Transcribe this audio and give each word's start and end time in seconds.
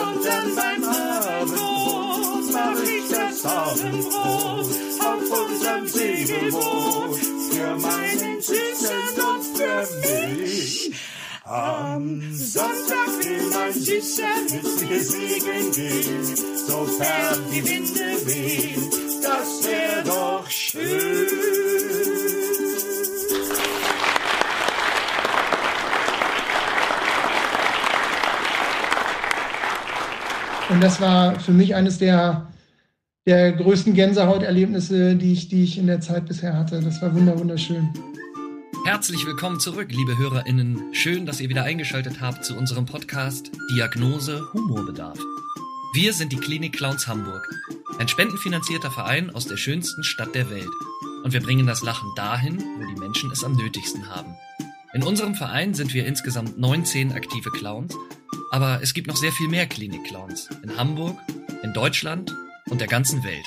Dann 0.00 0.54
beim 0.54 0.84
Abendbrot 0.84 2.52
mach 2.52 2.82
ich 2.82 3.08
das 3.10 3.44
Abendbrot 3.44 4.66
auf 5.00 5.22
unserem 5.48 5.86
Segelboot 5.86 7.18
für 7.50 7.76
meinen 7.76 8.40
Süßen 8.40 9.14
und 9.30 9.56
für 9.56 9.88
mich. 10.00 10.92
Am 11.44 12.34
Sonntag 12.34 13.08
will 13.18 13.42
mein 13.52 13.72
Süßer 13.72 14.36
mit 14.50 14.88
mir 14.88 15.00
segeln 15.02 15.72
gehen, 15.72 16.36
sofern 16.66 17.44
die 17.52 17.68
Winde 17.68 18.26
wehen, 18.26 18.90
das 19.22 19.64
wär 19.64 20.02
doch 20.04 20.48
schön. 20.48 21.19
Und 30.80 30.84
das 30.84 30.98
war 30.98 31.38
für 31.38 31.52
mich 31.52 31.74
eines 31.74 31.98
der, 31.98 32.48
der 33.26 33.52
größten 33.52 33.92
Gänsehauterlebnisse, 33.92 35.14
die 35.14 35.34
ich, 35.34 35.50
die 35.50 35.62
ich 35.62 35.76
in 35.76 35.86
der 35.86 36.00
Zeit 36.00 36.24
bisher 36.24 36.56
hatte. 36.56 36.80
Das 36.80 37.02
war 37.02 37.14
wunderschön. 37.14 37.90
Herzlich 38.86 39.26
willkommen 39.26 39.60
zurück, 39.60 39.88
liebe 39.90 40.16
HörerInnen. 40.16 40.80
Schön, 40.94 41.26
dass 41.26 41.38
ihr 41.38 41.50
wieder 41.50 41.64
eingeschaltet 41.64 42.22
habt 42.22 42.46
zu 42.46 42.56
unserem 42.56 42.86
Podcast 42.86 43.50
Diagnose 43.74 44.40
Humorbedarf. 44.54 45.18
Wir 45.92 46.14
sind 46.14 46.32
die 46.32 46.38
Klinik 46.38 46.72
Clowns 46.72 47.06
Hamburg, 47.06 47.46
ein 47.98 48.08
spendenfinanzierter 48.08 48.90
Verein 48.90 49.28
aus 49.28 49.44
der 49.44 49.58
schönsten 49.58 50.02
Stadt 50.02 50.34
der 50.34 50.48
Welt. 50.48 50.64
Und 51.24 51.34
wir 51.34 51.42
bringen 51.42 51.66
das 51.66 51.82
Lachen 51.82 52.08
dahin, 52.16 52.56
wo 52.58 52.86
die 52.86 52.98
Menschen 52.98 53.30
es 53.30 53.44
am 53.44 53.52
nötigsten 53.52 54.08
haben. 54.08 54.34
In 54.94 55.02
unserem 55.02 55.34
Verein 55.34 55.74
sind 55.74 55.92
wir 55.92 56.06
insgesamt 56.06 56.58
19 56.58 57.12
aktive 57.12 57.50
Clowns 57.50 57.94
aber 58.50 58.80
es 58.82 58.94
gibt 58.94 59.06
noch 59.06 59.16
sehr 59.16 59.32
viel 59.32 59.48
mehr 59.48 59.66
Klinik-Clowns. 59.66 60.48
In 60.62 60.76
Hamburg, 60.76 61.16
in 61.62 61.72
Deutschland 61.72 62.34
und 62.68 62.80
der 62.80 62.88
ganzen 62.88 63.24
Welt. 63.24 63.46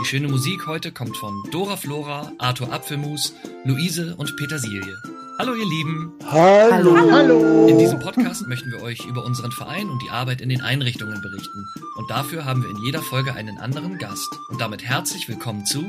Die 0.00 0.04
schöne 0.04 0.28
Musik 0.28 0.66
heute 0.66 0.92
kommt 0.92 1.16
von 1.16 1.34
Dora 1.50 1.76
Flora, 1.76 2.32
Arthur 2.38 2.72
Apfelmus, 2.72 3.34
Luise 3.64 4.14
und 4.16 4.36
Petersilie. 4.36 4.96
Hallo 5.38 5.54
ihr 5.54 5.66
Lieben. 5.66 6.12
Hallo. 6.26 7.10
Hallo. 7.12 7.66
In 7.68 7.78
diesem 7.78 8.00
Podcast 8.00 8.46
möchten 8.48 8.72
wir 8.72 8.82
euch 8.82 9.04
über 9.06 9.24
unseren 9.24 9.52
Verein 9.52 9.88
und 9.88 10.02
die 10.02 10.10
Arbeit 10.10 10.40
in 10.40 10.48
den 10.48 10.62
Einrichtungen 10.62 11.20
berichten. 11.22 11.68
Und 11.96 12.10
dafür 12.10 12.44
haben 12.44 12.62
wir 12.62 12.70
in 12.70 12.84
jeder 12.84 13.02
Folge 13.02 13.34
einen 13.34 13.58
anderen 13.58 13.98
Gast. 13.98 14.28
Und 14.48 14.60
damit 14.60 14.84
herzlich 14.84 15.28
willkommen 15.28 15.64
zu 15.64 15.84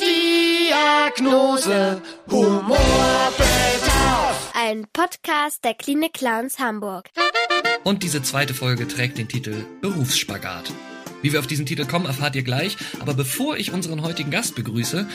Diagnose 0.00 2.00
Humorbedarf. 2.30 3.43
Ein 4.66 4.86
Podcast 4.94 5.62
der 5.62 5.74
Klinik 5.74 6.14
Clowns 6.14 6.58
Hamburg. 6.58 7.10
Und 7.82 8.02
diese 8.02 8.22
zweite 8.22 8.54
Folge 8.54 8.88
trägt 8.88 9.18
den 9.18 9.28
Titel 9.28 9.66
Berufsspagat. 9.82 10.72
Wie 11.20 11.34
wir 11.34 11.40
auf 11.40 11.46
diesen 11.46 11.66
Titel 11.66 11.84
kommen, 11.84 12.06
erfahrt 12.06 12.34
ihr 12.34 12.44
gleich. 12.44 12.78
Aber 12.98 13.12
bevor 13.12 13.58
ich 13.58 13.74
unseren 13.74 14.00
heutigen 14.00 14.30
Gast 14.30 14.54
begrüße, 14.54 15.06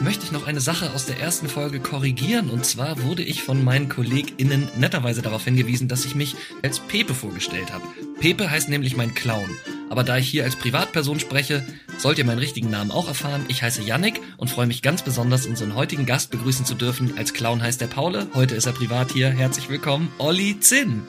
möchte 0.00 0.24
ich 0.24 0.30
noch 0.30 0.46
eine 0.46 0.60
Sache 0.60 0.92
aus 0.94 1.06
der 1.06 1.18
ersten 1.18 1.48
Folge 1.48 1.80
korrigieren. 1.80 2.48
Und 2.48 2.64
zwar 2.64 3.02
wurde 3.02 3.24
ich 3.24 3.42
von 3.42 3.64
meinen 3.64 3.88
KollegInnen 3.88 4.68
netterweise 4.76 5.20
darauf 5.20 5.42
hingewiesen, 5.42 5.88
dass 5.88 6.04
ich 6.04 6.14
mich 6.14 6.36
als 6.62 6.78
Pepe 6.78 7.14
vorgestellt 7.14 7.72
habe. 7.72 7.88
Pepe 8.20 8.52
heißt 8.52 8.68
nämlich 8.68 8.96
mein 8.96 9.14
Clown. 9.16 9.50
Aber 9.92 10.04
da 10.04 10.16
ich 10.16 10.26
hier 10.26 10.44
als 10.44 10.56
Privatperson 10.56 11.20
spreche, 11.20 11.66
sollt 11.98 12.16
ihr 12.16 12.24
meinen 12.24 12.38
richtigen 12.38 12.70
Namen 12.70 12.90
auch 12.90 13.08
erfahren. 13.08 13.44
Ich 13.48 13.62
heiße 13.62 13.82
Yannick 13.82 14.22
und 14.38 14.48
freue 14.48 14.66
mich 14.66 14.80
ganz 14.80 15.02
besonders, 15.02 15.44
unseren 15.44 15.74
heutigen 15.74 16.06
Gast 16.06 16.30
begrüßen 16.30 16.64
zu 16.64 16.74
dürfen. 16.74 17.18
Als 17.18 17.34
Clown 17.34 17.62
heißt 17.62 17.78
der 17.78 17.88
Paule. 17.88 18.26
Heute 18.32 18.54
ist 18.54 18.64
er 18.64 18.72
privat 18.72 19.12
hier. 19.12 19.28
Herzlich 19.28 19.68
willkommen, 19.68 20.10
Olli 20.16 20.58
Zinn. 20.60 21.02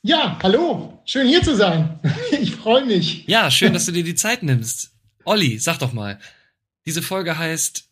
Ja, 0.00 0.38
hallo. 0.42 1.02
Schön 1.04 1.28
hier 1.28 1.42
zu 1.42 1.54
sein. 1.54 2.00
Ich 2.40 2.52
freue 2.52 2.86
mich. 2.86 3.26
Ja, 3.26 3.50
schön, 3.50 3.74
dass 3.74 3.84
du 3.84 3.92
dir 3.92 4.02
die 4.02 4.14
Zeit 4.14 4.42
nimmst. 4.42 4.92
Olli, 5.24 5.58
sag 5.58 5.80
doch 5.80 5.92
mal. 5.92 6.18
Diese 6.86 7.02
Folge 7.02 7.36
heißt 7.36 7.84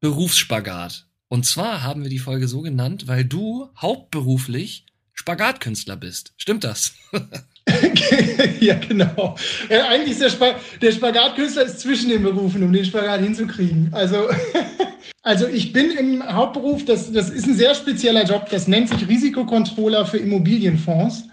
Berufsspagat. 0.00 1.06
Und 1.28 1.44
zwar 1.44 1.82
haben 1.82 2.02
wir 2.02 2.08
die 2.08 2.18
Folge 2.18 2.48
so 2.48 2.62
genannt, 2.62 3.08
weil 3.08 3.26
du 3.26 3.68
hauptberuflich 3.76 4.86
Spagatkünstler 5.12 5.96
bist. 5.96 6.32
Stimmt 6.38 6.64
das? 6.64 6.94
ja, 8.60 8.74
genau. 8.74 9.36
Ja, 9.68 9.88
eigentlich 9.88 10.18
ist 10.18 10.20
der, 10.20 10.28
Sp 10.34 10.58
der 10.80 10.92
Spagatkünstler 10.92 11.64
ist 11.64 11.80
zwischen 11.80 12.10
den 12.10 12.22
Berufen, 12.22 12.62
um 12.62 12.72
den 12.72 12.84
Spagat 12.84 13.20
hinzukriegen. 13.20 13.88
Also, 13.92 14.28
also 15.22 15.46
ich 15.46 15.72
bin 15.72 15.90
im 15.92 16.24
Hauptberuf, 16.24 16.84
das, 16.84 17.12
das 17.12 17.30
ist 17.30 17.46
ein 17.46 17.54
sehr 17.54 17.74
spezieller 17.74 18.24
Job, 18.24 18.48
das 18.50 18.66
nennt 18.66 18.88
sich 18.88 19.08
Risikokontroller 19.08 20.06
für 20.06 20.18
Immobilienfonds. 20.18 21.24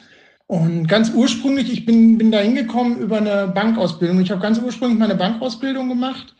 Und 0.46 0.88
ganz 0.88 1.12
ursprünglich, 1.14 1.72
ich 1.72 1.86
bin, 1.86 2.18
bin 2.18 2.32
da 2.32 2.40
hingekommen 2.40 3.00
über 3.00 3.18
eine 3.18 3.48
Bankausbildung. 3.48 4.20
Ich 4.22 4.32
habe 4.32 4.42
ganz 4.42 4.60
ursprünglich 4.60 4.98
meine 4.98 5.16
Bankausbildung 5.16 5.90
gemacht 5.90 6.36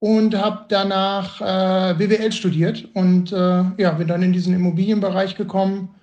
und 0.00 0.34
habe 0.34 0.66
danach 0.68 1.40
äh, 1.40 1.94
BWL 1.94 2.32
studiert 2.32 2.88
und 2.94 3.32
äh, 3.32 3.64
ja, 3.78 3.92
bin 3.92 4.06
dann 4.06 4.22
in 4.22 4.32
diesen 4.32 4.54
Immobilienbereich 4.54 5.34
gekommen 5.34 5.94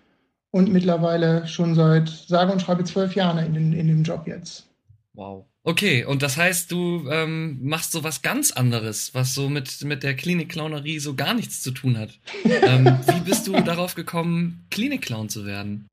und 0.56 0.72
mittlerweile 0.72 1.46
schon 1.48 1.76
seit 1.76 2.08
sage 2.08 2.54
und 2.54 2.62
schreibe 2.62 2.86
zwölf 2.86 3.14
Jahren 3.14 3.40
in, 3.40 3.74
in 3.74 3.90
dem 3.90 4.04
Job 4.04 4.26
jetzt. 4.26 4.64
Wow. 5.12 5.44
Okay, 5.64 6.06
und 6.06 6.22
das 6.22 6.38
heißt, 6.38 6.72
du 6.72 7.10
ähm, 7.12 7.60
machst 7.62 7.92
so 7.92 8.06
was 8.06 8.22
ganz 8.22 8.52
anderes, 8.52 9.14
was 9.14 9.34
so 9.34 9.50
mit, 9.50 9.84
mit 9.84 10.02
der 10.02 10.16
Klinik-Clownerie 10.16 11.00
so 11.00 11.14
gar 11.14 11.34
nichts 11.34 11.62
zu 11.62 11.72
tun 11.72 11.98
hat. 11.98 12.18
ähm, 12.46 12.86
wie 13.06 13.20
bist 13.30 13.48
du 13.48 13.52
darauf 13.64 13.96
gekommen, 13.96 14.66
Klinik-Clown 14.72 15.28
zu 15.28 15.46
werden? 15.46 15.88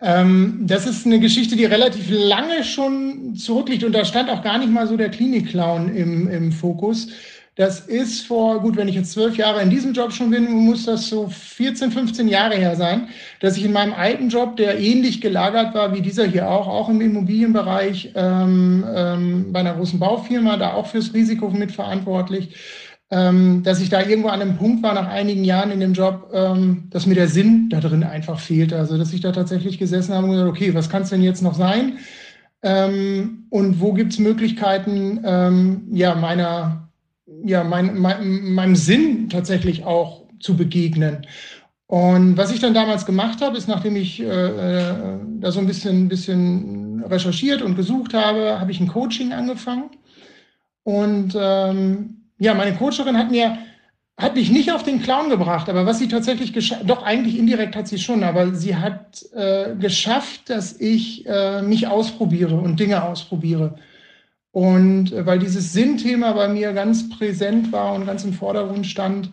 Ähm, 0.00 0.62
das 0.62 0.84
ist 0.84 1.06
eine 1.06 1.20
Geschichte, 1.20 1.54
die 1.54 1.64
relativ 1.64 2.08
lange 2.10 2.64
schon 2.64 3.36
zurückliegt 3.36 3.84
und 3.84 3.92
da 3.92 4.04
stand 4.04 4.30
auch 4.30 4.42
gar 4.42 4.58
nicht 4.58 4.72
mal 4.72 4.88
so 4.88 4.96
der 4.96 5.10
Klinik-Clown 5.10 5.94
im, 5.94 6.28
im 6.28 6.50
Fokus. 6.50 7.10
Das 7.56 7.80
ist 7.80 8.26
vor, 8.26 8.60
gut, 8.60 8.76
wenn 8.76 8.86
ich 8.86 8.94
jetzt 8.94 9.12
zwölf 9.12 9.38
Jahre 9.38 9.62
in 9.62 9.70
diesem 9.70 9.94
Job 9.94 10.12
schon 10.12 10.28
bin, 10.28 10.52
muss 10.52 10.84
das 10.84 11.08
so 11.08 11.28
14, 11.28 11.90
15 11.90 12.28
Jahre 12.28 12.54
her 12.54 12.76
sein, 12.76 13.08
dass 13.40 13.56
ich 13.56 13.64
in 13.64 13.72
meinem 13.72 13.94
alten 13.94 14.28
Job, 14.28 14.58
der 14.58 14.78
ähnlich 14.78 15.22
gelagert 15.22 15.74
war 15.74 15.94
wie 15.94 16.02
dieser 16.02 16.26
hier 16.26 16.50
auch, 16.50 16.68
auch 16.68 16.90
im 16.90 17.00
Immobilienbereich, 17.00 18.12
ähm, 18.14 18.84
ähm, 18.94 19.52
bei 19.52 19.60
einer 19.60 19.72
großen 19.72 19.98
Baufirma, 19.98 20.58
da 20.58 20.74
auch 20.74 20.86
fürs 20.86 21.14
Risiko 21.14 21.48
mitverantwortlich, 21.48 22.54
ähm, 23.10 23.62
dass 23.62 23.80
ich 23.80 23.88
da 23.88 24.02
irgendwo 24.02 24.28
an 24.28 24.42
einem 24.42 24.58
Punkt 24.58 24.82
war 24.82 24.92
nach 24.92 25.08
einigen 25.08 25.44
Jahren 25.44 25.70
in 25.70 25.80
dem 25.80 25.94
Job, 25.94 26.30
ähm, 26.34 26.88
dass 26.90 27.06
mir 27.06 27.14
der 27.14 27.28
Sinn 27.28 27.70
da 27.70 27.80
drin 27.80 28.04
einfach 28.04 28.38
fehlte. 28.38 28.76
Also 28.76 28.98
dass 28.98 29.14
ich 29.14 29.22
da 29.22 29.32
tatsächlich 29.32 29.78
gesessen 29.78 30.12
habe 30.14 30.26
und 30.26 30.32
gesagt, 30.32 30.50
okay, 30.50 30.74
was 30.74 30.90
kann 30.90 31.04
es 31.04 31.08
denn 31.08 31.22
jetzt 31.22 31.42
noch 31.42 31.54
sein? 31.54 32.00
Ähm, 32.62 33.46
und 33.48 33.80
wo 33.80 33.94
gibt 33.94 34.12
es 34.12 34.18
Möglichkeiten, 34.18 35.20
ähm, 35.24 35.88
ja, 35.92 36.14
meiner, 36.14 36.85
ja, 37.44 37.64
mein, 37.64 37.98
mein, 37.98 38.52
meinem 38.52 38.76
Sinn 38.76 39.28
tatsächlich 39.28 39.84
auch 39.84 40.24
zu 40.40 40.56
begegnen? 40.56 41.26
Und 41.86 42.36
was 42.36 42.52
ich 42.52 42.60
dann 42.60 42.74
damals 42.74 43.06
gemacht 43.06 43.40
habe, 43.40 43.56
ist, 43.56 43.68
nachdem 43.68 43.96
ich 43.96 44.20
äh, 44.20 44.24
äh 44.24 44.94
da 45.38 45.52
so 45.52 45.60
ein 45.60 45.66
bisschen, 45.66 46.08
bisschen 46.08 47.04
recherchiert 47.04 47.62
und 47.62 47.76
gesucht 47.76 48.14
habe, 48.14 48.58
habe 48.58 48.70
ich 48.70 48.80
ein 48.80 48.88
Coaching 48.88 49.32
angefangen. 49.32 49.90
Und 50.82 51.36
ähm, 51.38 52.22
ja, 52.38 52.54
meine 52.54 52.74
Coacherin 52.74 53.18
hat 53.18 53.30
mir, 53.30 53.58
hat 54.16 54.34
mich 54.34 54.50
nicht 54.50 54.72
auf 54.72 54.82
den 54.82 55.02
Clown 55.02 55.30
gebracht, 55.30 55.68
aber 55.68 55.86
was 55.86 55.98
sie 55.98 56.08
tatsächlich 56.08 56.52
geschafft, 56.52 56.82
doch 56.86 57.02
eigentlich 57.02 57.38
indirekt 57.38 57.76
hat 57.76 57.88
sie 57.88 57.98
schon, 57.98 58.24
aber 58.24 58.54
sie 58.54 58.76
hat 58.76 59.24
äh, 59.34 59.74
geschafft, 59.76 60.48
dass 60.50 60.80
ich 60.80 61.26
äh, 61.26 61.62
mich 61.62 61.86
ausprobiere 61.86 62.56
und 62.56 62.80
Dinge 62.80 63.04
ausprobiere. 63.04 63.76
Und 64.56 65.12
äh, 65.12 65.26
weil 65.26 65.38
dieses 65.38 65.74
Sinnthema 65.74 66.32
bei 66.32 66.48
mir 66.48 66.72
ganz 66.72 67.10
präsent 67.10 67.72
war 67.72 67.92
und 67.92 68.06
ganz 68.06 68.24
im 68.24 68.32
Vordergrund 68.32 68.86
stand, 68.86 69.30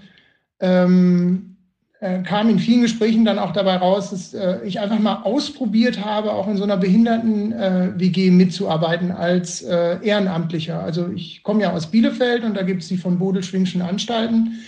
ähm, 0.60 1.56
äh, 2.02 2.24
kam 2.24 2.50
in 2.50 2.60
vielen 2.60 2.82
Gesprächen 2.82 3.24
dann 3.24 3.40
auch 3.40 3.54
dabei 3.54 3.78
raus, 3.78 4.10
dass 4.10 4.34
äh, 4.34 4.60
ich 4.66 4.82
einfach 4.82 5.00
mal 5.00 5.22
ausprobiert 5.24 6.04
habe, 6.04 6.34
auch 6.34 6.50
in 6.50 6.58
so 6.58 6.66
einer 6.66 6.76
Behinderten-WG 6.76 8.28
äh, 8.28 8.32
mitzuarbeiten 8.32 9.12
als 9.12 9.62
äh, 9.62 9.98
Ehrenamtlicher. 10.04 10.84
Also 10.84 11.08
ich 11.16 11.42
komme 11.42 11.62
ja 11.62 11.72
aus 11.72 11.90
Bielefeld 11.90 12.44
und 12.44 12.58
da 12.58 12.64
gibt 12.64 12.82
es 12.82 12.90
die 12.90 12.98
von 12.98 13.18
Bodelschwingschen 13.18 13.82
Anstalten. 13.82 14.60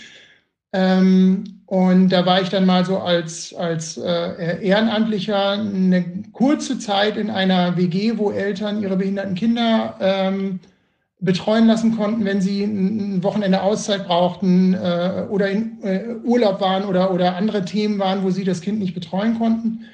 Ähm, 0.72 1.55
und 1.66 2.10
da 2.10 2.24
war 2.24 2.40
ich 2.40 2.48
dann 2.48 2.64
mal 2.64 2.84
so 2.84 2.98
als, 2.98 3.52
als 3.54 3.96
äh, 3.96 4.64
Ehrenamtlicher 4.64 5.52
eine 5.52 6.04
kurze 6.32 6.78
Zeit 6.78 7.16
in 7.16 7.28
einer 7.28 7.76
WG, 7.76 8.18
wo 8.18 8.30
Eltern 8.30 8.80
ihre 8.80 8.96
behinderten 8.96 9.34
Kinder 9.34 9.96
ähm, 10.00 10.60
betreuen 11.18 11.66
lassen 11.66 11.96
konnten, 11.96 12.24
wenn 12.24 12.40
sie 12.40 12.62
ein 12.62 13.24
Wochenende 13.24 13.62
Auszeit 13.62 14.06
brauchten 14.06 14.74
äh, 14.74 15.24
oder 15.28 15.50
in 15.50 15.82
äh, 15.82 16.04
Urlaub 16.22 16.60
waren 16.60 16.84
oder, 16.84 17.12
oder 17.12 17.34
andere 17.36 17.64
Themen 17.64 17.98
waren, 17.98 18.22
wo 18.22 18.30
sie 18.30 18.44
das 18.44 18.60
Kind 18.60 18.78
nicht 18.78 18.94
betreuen 18.94 19.36
konnten. 19.36 19.86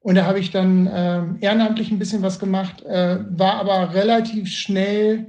Und 0.00 0.14
da 0.14 0.26
habe 0.26 0.38
ich 0.38 0.52
dann 0.52 0.86
äh, 0.86 1.22
ehrenamtlich 1.40 1.90
ein 1.90 1.98
bisschen 1.98 2.22
was 2.22 2.38
gemacht, 2.38 2.84
äh, 2.84 3.18
war 3.30 3.54
aber 3.54 3.94
relativ 3.94 4.48
schnell 4.48 5.26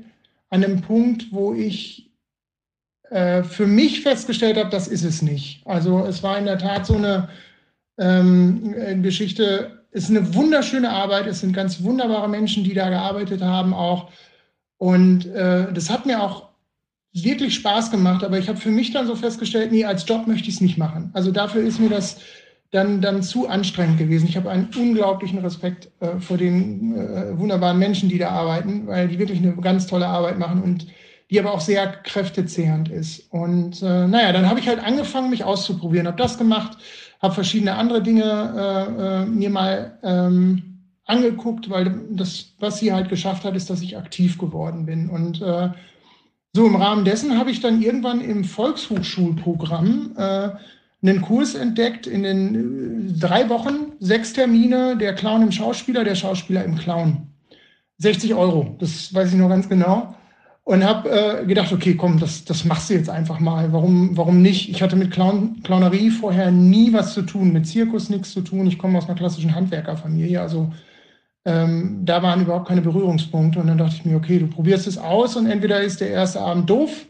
an 0.52 0.64
einem 0.64 0.82
Punkt, 0.82 1.32
wo 1.32 1.56
ich 1.56 2.07
äh, 3.10 3.44
für 3.44 3.68
mich 3.68 4.02
festgestellt 4.02 4.58
habe, 4.58 4.70
das 4.70 4.88
ist 4.88 5.04
es 5.04 5.22
nicht. 5.22 5.66
Also 5.66 6.06
es 6.06 6.24
war 6.24 6.38
in 6.38 6.46
der 6.46 6.58
Tat 6.58 6.86
so 6.86 6.96
eine 6.96 7.30
ähm, 7.98 9.02
Geschichte, 9.02 9.86
ist 9.92 10.10
eine 10.10 10.34
wunderschöne 10.36 10.90
Arbeit. 10.90 11.28
Es 11.28 11.40
sind 11.40 11.54
ganz 11.54 11.82
wunderbare 11.84 12.30
Menschen, 12.30 12.64
die 12.64 12.74
da 12.74 12.90
gearbeitet 12.90 13.42
haben 13.42 13.74
auch. 13.74 14.12
Und 14.78 15.26
äh, 15.28 15.72
das 15.74 15.90
hat 15.90 16.06
mir 16.06 16.22
auch 16.22 16.50
wirklich 17.14 17.56
Spaß 17.56 17.92
gemacht. 17.92 18.24
Aber 18.24 18.38
ich 18.38 18.48
habe 18.48 18.60
für 18.60 18.70
mich 18.70 18.92
dann 18.92 19.08
so 19.08 19.16
festgestellt, 19.16 19.72
nee, 19.72 19.86
als 19.86 20.08
Job 20.08 20.28
möchte 20.28 20.50
ich 20.50 20.56
es 20.56 20.62
nicht 20.62 20.78
machen. 20.78 21.10
Also 21.14 21.32
dafür 21.32 21.64
ist 21.64 21.80
mir 21.80 21.90
das 21.90 22.20
dann, 22.72 23.02
dann 23.02 23.24
zu 23.24 23.48
anstrengend 23.48 23.98
gewesen. 23.98 24.28
Ich 24.28 24.36
habe 24.36 24.52
einen 24.52 24.70
unglaublichen 24.76 25.40
Respekt 25.40 25.90
äh, 26.02 26.20
vor 26.20 26.38
den 26.38 26.96
äh, 26.96 27.38
wunderbaren 27.38 27.80
Menschen, 27.80 28.10
die 28.10 28.18
da 28.18 28.30
arbeiten, 28.30 28.88
weil 28.88 29.08
die 29.08 29.20
wirklich 29.20 29.40
eine 29.40 29.56
ganz 29.56 29.88
tolle 29.88 30.08
Arbeit 30.08 30.38
machen 30.38 30.62
und 30.62 30.88
die 31.30 31.40
aber 31.40 31.54
auch 31.54 31.62
sehr 31.62 31.88
kräftezehrend 31.88 32.90
ist. 32.90 33.32
Und 33.32 33.82
äh, 33.82 34.08
naja, 34.08 34.32
dann 34.32 34.50
habe 34.50 34.60
ich 34.60 34.68
halt 34.68 34.80
angefangen, 34.80 35.30
mich 35.30 35.44
auszuprobieren, 35.44 36.08
habe 36.08 36.18
das 36.18 36.38
gemacht, 36.38 36.78
habe 37.22 37.34
verschiedene 37.34 37.76
andere 37.76 38.02
Dinge 38.02 38.24
äh, 38.24 39.24
äh, 39.24 39.26
mir 39.26 39.50
mal 39.50 39.98
ähm, 40.04 40.68
angeguckt, 41.06 41.70
weil 41.70 42.02
das, 42.12 42.54
was 42.60 42.80
sie 42.80 42.94
halt 42.94 43.10
geschafft 43.10 43.44
hat, 43.44 43.56
ist, 43.56 43.70
dass 43.70 43.82
ich 43.82 43.98
aktiv 43.98 44.38
geworden 44.38 44.86
bin. 44.86 45.10
Und 45.10 45.42
äh, 45.42 45.70
so 46.54 46.66
im 46.66 46.76
Rahmen 46.76 47.06
dessen 47.06 47.38
habe 47.38 47.52
ich 47.52 47.60
dann 47.60 47.82
irgendwann 47.82 48.22
im 48.22 48.44
Volkshochschulprogramm 48.44 50.14
äh, 50.18 50.50
einen 51.02 51.22
Kurs 51.22 51.56
entdeckt 51.56 52.08
in 52.08 52.24
den 52.24 53.10
äh, 53.10 53.20
drei 53.20 53.50
Wochen, 53.50 53.94
sechs 54.00 54.34
Termine, 54.34 54.98
der 54.98 55.14
Clown 55.14 55.44
im 55.44 55.52
Schauspieler, 55.52 56.04
der 56.04 56.16
Schauspieler 56.16 56.64
im 56.64 56.78
Clown. 56.78 57.28
60 58.00 58.36
Euro, 58.36 58.76
das 58.80 59.14
weiß 59.14 59.34
ich 59.34 59.40
noch 59.40 59.50
ganz 59.50 59.68
genau. 59.68 60.17
Und 60.68 60.84
habe 60.84 61.10
äh, 61.10 61.46
gedacht, 61.46 61.72
okay, 61.72 61.96
komm, 61.96 62.20
das, 62.20 62.44
das 62.44 62.66
machst 62.66 62.90
du 62.90 62.96
jetzt 62.96 63.10
einfach 63.10 63.40
mal. 63.40 63.72
Warum, 63.72 64.18
warum 64.18 64.42
nicht? 64.42 64.70
Ich 64.70 64.82
hatte 64.82 64.98
mit 64.98 65.12
Clown, 65.12 65.62
Clownerie 65.64 66.10
vorher 66.10 66.52
nie 66.52 66.92
was 66.92 67.14
zu 67.14 67.22
tun, 67.22 67.54
mit 67.54 67.66
Zirkus 67.66 68.10
nichts 68.10 68.32
zu 68.32 68.42
tun. 68.42 68.68
Ich 68.68 68.78
komme 68.78 68.98
aus 68.98 69.06
einer 69.06 69.18
klassischen 69.18 69.56
Handwerkerfamilie, 69.56 70.42
also 70.42 70.74
ähm, 71.46 72.02
da 72.04 72.22
waren 72.22 72.42
überhaupt 72.42 72.68
keine 72.68 72.82
Berührungspunkte. 72.82 73.60
Und 73.62 73.68
dann 73.68 73.78
dachte 73.78 73.96
ich 73.96 74.04
mir, 74.04 74.18
okay, 74.18 74.40
du 74.40 74.48
probierst 74.48 74.88
es 74.88 74.98
aus 74.98 75.38
und 75.38 75.46
entweder 75.46 75.82
ist 75.82 76.02
der 76.02 76.10
erste 76.10 76.42
Abend 76.42 76.70
doof 76.70 77.08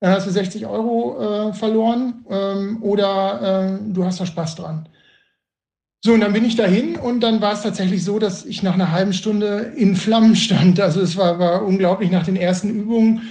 dann 0.00 0.12
hast 0.12 0.26
du 0.26 0.30
60 0.30 0.66
Euro 0.66 1.48
äh, 1.48 1.52
verloren 1.54 2.24
ähm, 2.28 2.82
oder 2.82 3.78
äh, 3.80 3.92
du 3.92 4.04
hast 4.04 4.20
da 4.20 4.26
Spaß 4.26 4.56
dran. 4.56 4.88
So, 6.06 6.12
und 6.12 6.20
dann 6.20 6.32
bin 6.32 6.44
ich 6.44 6.54
dahin 6.54 6.94
und 6.94 7.18
dann 7.18 7.40
war 7.40 7.54
es 7.54 7.62
tatsächlich 7.62 8.04
so, 8.04 8.20
dass 8.20 8.44
ich 8.44 8.62
nach 8.62 8.74
einer 8.74 8.92
halben 8.92 9.12
Stunde 9.12 9.72
in 9.74 9.96
Flammen 9.96 10.36
stand. 10.36 10.78
Also 10.78 11.00
es 11.00 11.16
war, 11.16 11.40
war 11.40 11.64
unglaublich 11.64 12.12
nach 12.12 12.24
den 12.24 12.36
ersten 12.36 12.70
Übungen. 12.70 13.22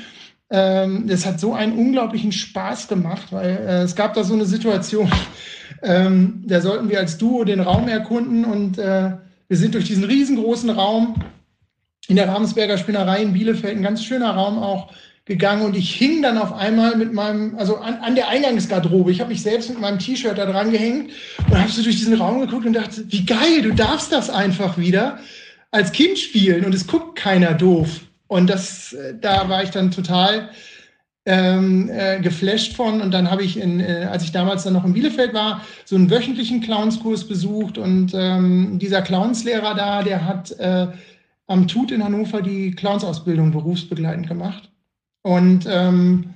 Ähm, 0.50 1.07
das 1.07 1.25
hat 1.25 1.39
so 1.39 1.54
einen 1.54 1.72
unglaublichen 1.72 2.33
Spaß 2.33 2.89
gemacht, 2.89 3.31
weil 3.31 3.51
äh, 3.51 3.83
es 3.83 3.95
gab 3.95 4.13
da 4.13 4.25
so 4.25 4.33
eine 4.33 4.44
Situation, 4.45 5.10
ähm, 5.83 6.44
da 6.45 6.60
sollten 6.60 6.89
wir 6.89 7.00
als 7.00 7.18
Duo 7.18 7.45
den 7.45 7.62
Raum 7.62 7.88
erkunden 7.88 8.44
und 8.44 8.77
äh, 8.77 9.12
wir 9.48 9.56
sind 9.56 9.74
durch 9.74 9.86
diesen 9.86 10.04
riesengroßen 10.04 10.69
Raum 10.69 11.16
in 12.10 12.18
der 12.18 12.27
Ravensberger 12.27 12.77
Spinnerei 12.77 13.22
in 13.22 13.31
Bielefeld, 13.31 13.77
ein 13.77 13.83
ganz 13.83 14.04
schöner 14.04 14.31
Raum 14.31 14.57
auch, 14.57 14.92
gegangen 15.25 15.63
und 15.66 15.75
ich 15.75 15.94
hing 15.95 16.22
dann 16.22 16.38
auf 16.38 16.54
einmal 16.54 16.95
mit 16.95 17.12
meinem, 17.12 17.57
also 17.57 17.77
an, 17.77 17.95
an 17.95 18.13
der 18.16 18.27
Eingangsgarderobe. 18.27 19.12
Ich 19.12 19.19
habe 19.19 19.31
mich 19.31 19.42
selbst 19.42 19.69
mit 19.69 19.81
meinem 19.81 19.98
T-Shirt 19.98 20.38
da 20.38 20.45
dran 20.45 20.72
gehängt 20.72 21.12
und 21.50 21.60
habe 21.60 21.72
so 21.72 21.81
durch 21.81 21.98
diesen 21.98 22.13
Raum 22.13 22.42
geguckt 22.42 22.66
und 22.66 22.74
dachte, 22.74 23.06
wie 23.07 23.25
geil, 23.25 23.63
du 23.63 23.74
darfst 23.74 24.12
das 24.12 24.30
einfach 24.30 24.77
wieder 24.77 25.19
als 25.72 25.92
Kind 25.92 26.19
spielen 26.19 26.63
und 26.63 26.75
es 26.75 26.86
guckt 26.86 27.18
keiner 27.18 27.54
doof. 27.56 28.01
Und 28.27 28.50
das, 28.50 28.94
äh, 28.94 29.16
da 29.19 29.50
war 29.50 29.63
ich 29.63 29.72
dann 29.72 29.92
total 29.92 30.50
ähm, 31.25 31.89
äh, 31.92 32.19
geflasht 32.19 32.74
von. 32.75 33.01
Und 33.01 33.12
dann 33.12 33.30
habe 33.30 33.44
ich, 33.44 33.60
in, 33.60 33.80
äh, 33.80 34.07
als 34.10 34.24
ich 34.24 34.31
damals 34.31 34.63
dann 34.63 34.74
noch 34.74 34.86
in 34.86 34.94
Bielefeld 34.94 35.33
war, 35.33 35.62
so 35.86 35.95
einen 35.95 36.10
wöchentlichen 36.10 36.62
Clownskurs 36.62 37.27
besucht. 37.27 37.77
Und 37.77 38.13
ähm, 38.13 38.77
dieser 38.80 39.01
Clownslehrer 39.01 39.74
da, 39.74 40.04
der 40.04 40.25
hat 40.25 40.51
äh, 40.60 40.88
am 41.48 41.68
Tut 41.68 41.92
in 41.92 42.04
Hannover 42.04 42.42
die 42.42 42.72
Clownsausbildung 42.72 43.51
berufsbegleitend 43.51 44.27
gemacht. 44.27 44.69
Und 45.25 45.66
ähm, 45.68 46.36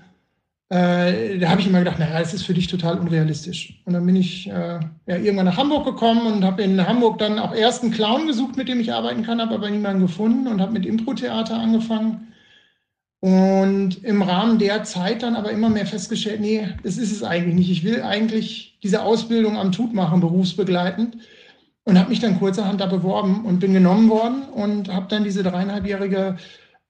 äh, 0.69 1.37
da 1.37 1.49
habe 1.49 1.61
ich 1.61 1.67
immer 1.67 1.77
gedacht, 1.77 1.99
naja, 1.99 2.17
das 2.17 2.33
ist 2.33 2.43
für 2.43 2.55
dich 2.55 2.65
total 2.65 2.97
unrealistisch. 2.97 3.79
Und 3.85 3.93
dann 3.93 4.03
bin 4.03 4.15
ich 4.15 4.49
äh, 4.49 4.79
ja, 5.05 5.15
irgendwann 5.15 5.45
nach 5.45 5.57
Hamburg 5.57 5.85
gekommen 5.85 6.25
und 6.25 6.43
habe 6.43 6.63
in 6.63 6.87
Hamburg 6.87 7.19
dann 7.19 7.37
auch 7.37 7.53
erst 7.53 7.83
einen 7.83 7.91
Clown 7.91 8.25
gesucht, 8.25 8.57
mit 8.57 8.67
dem 8.67 8.79
ich 8.79 8.91
arbeiten 8.91 9.21
kann, 9.21 9.41
habe 9.41 9.53
aber 9.53 9.69
niemanden 9.69 10.01
gefunden 10.01 10.47
und 10.47 10.59
habe 10.59 10.71
mit 10.71 10.87
Impro-Theater 10.87 11.53
angefangen. 11.59 12.33
Und 13.19 14.03
im 14.03 14.23
Rahmen 14.23 14.57
der 14.57 14.83
Zeit 14.85 15.21
dann 15.21 15.35
aber 15.35 15.51
immer 15.51 15.69
mehr 15.69 15.85
festgestellt, 15.85 16.41
nee, 16.41 16.67
das 16.81 16.97
ist 16.97 17.11
es 17.11 17.21
eigentlich 17.21 17.53
nicht. 17.53 17.69
Ich 17.69 17.83
will 17.83 18.01
eigentlich 18.01 18.79
diese 18.81 19.03
Ausbildung 19.03 19.55
am 19.55 19.71
Tut 19.71 19.93
machen, 19.93 20.19
berufsbegleitend. 20.19 21.15
Und 21.83 21.99
habe 21.99 22.09
mich 22.09 22.21
dann 22.21 22.39
kurzerhand 22.39 22.81
da 22.81 22.87
beworben 22.87 23.45
und 23.45 23.59
bin 23.59 23.73
genommen 23.73 24.09
worden 24.09 24.43
und 24.51 24.91
habe 24.91 25.05
dann 25.09 25.23
diese 25.23 25.43
dreieinhalbjährige 25.43 26.37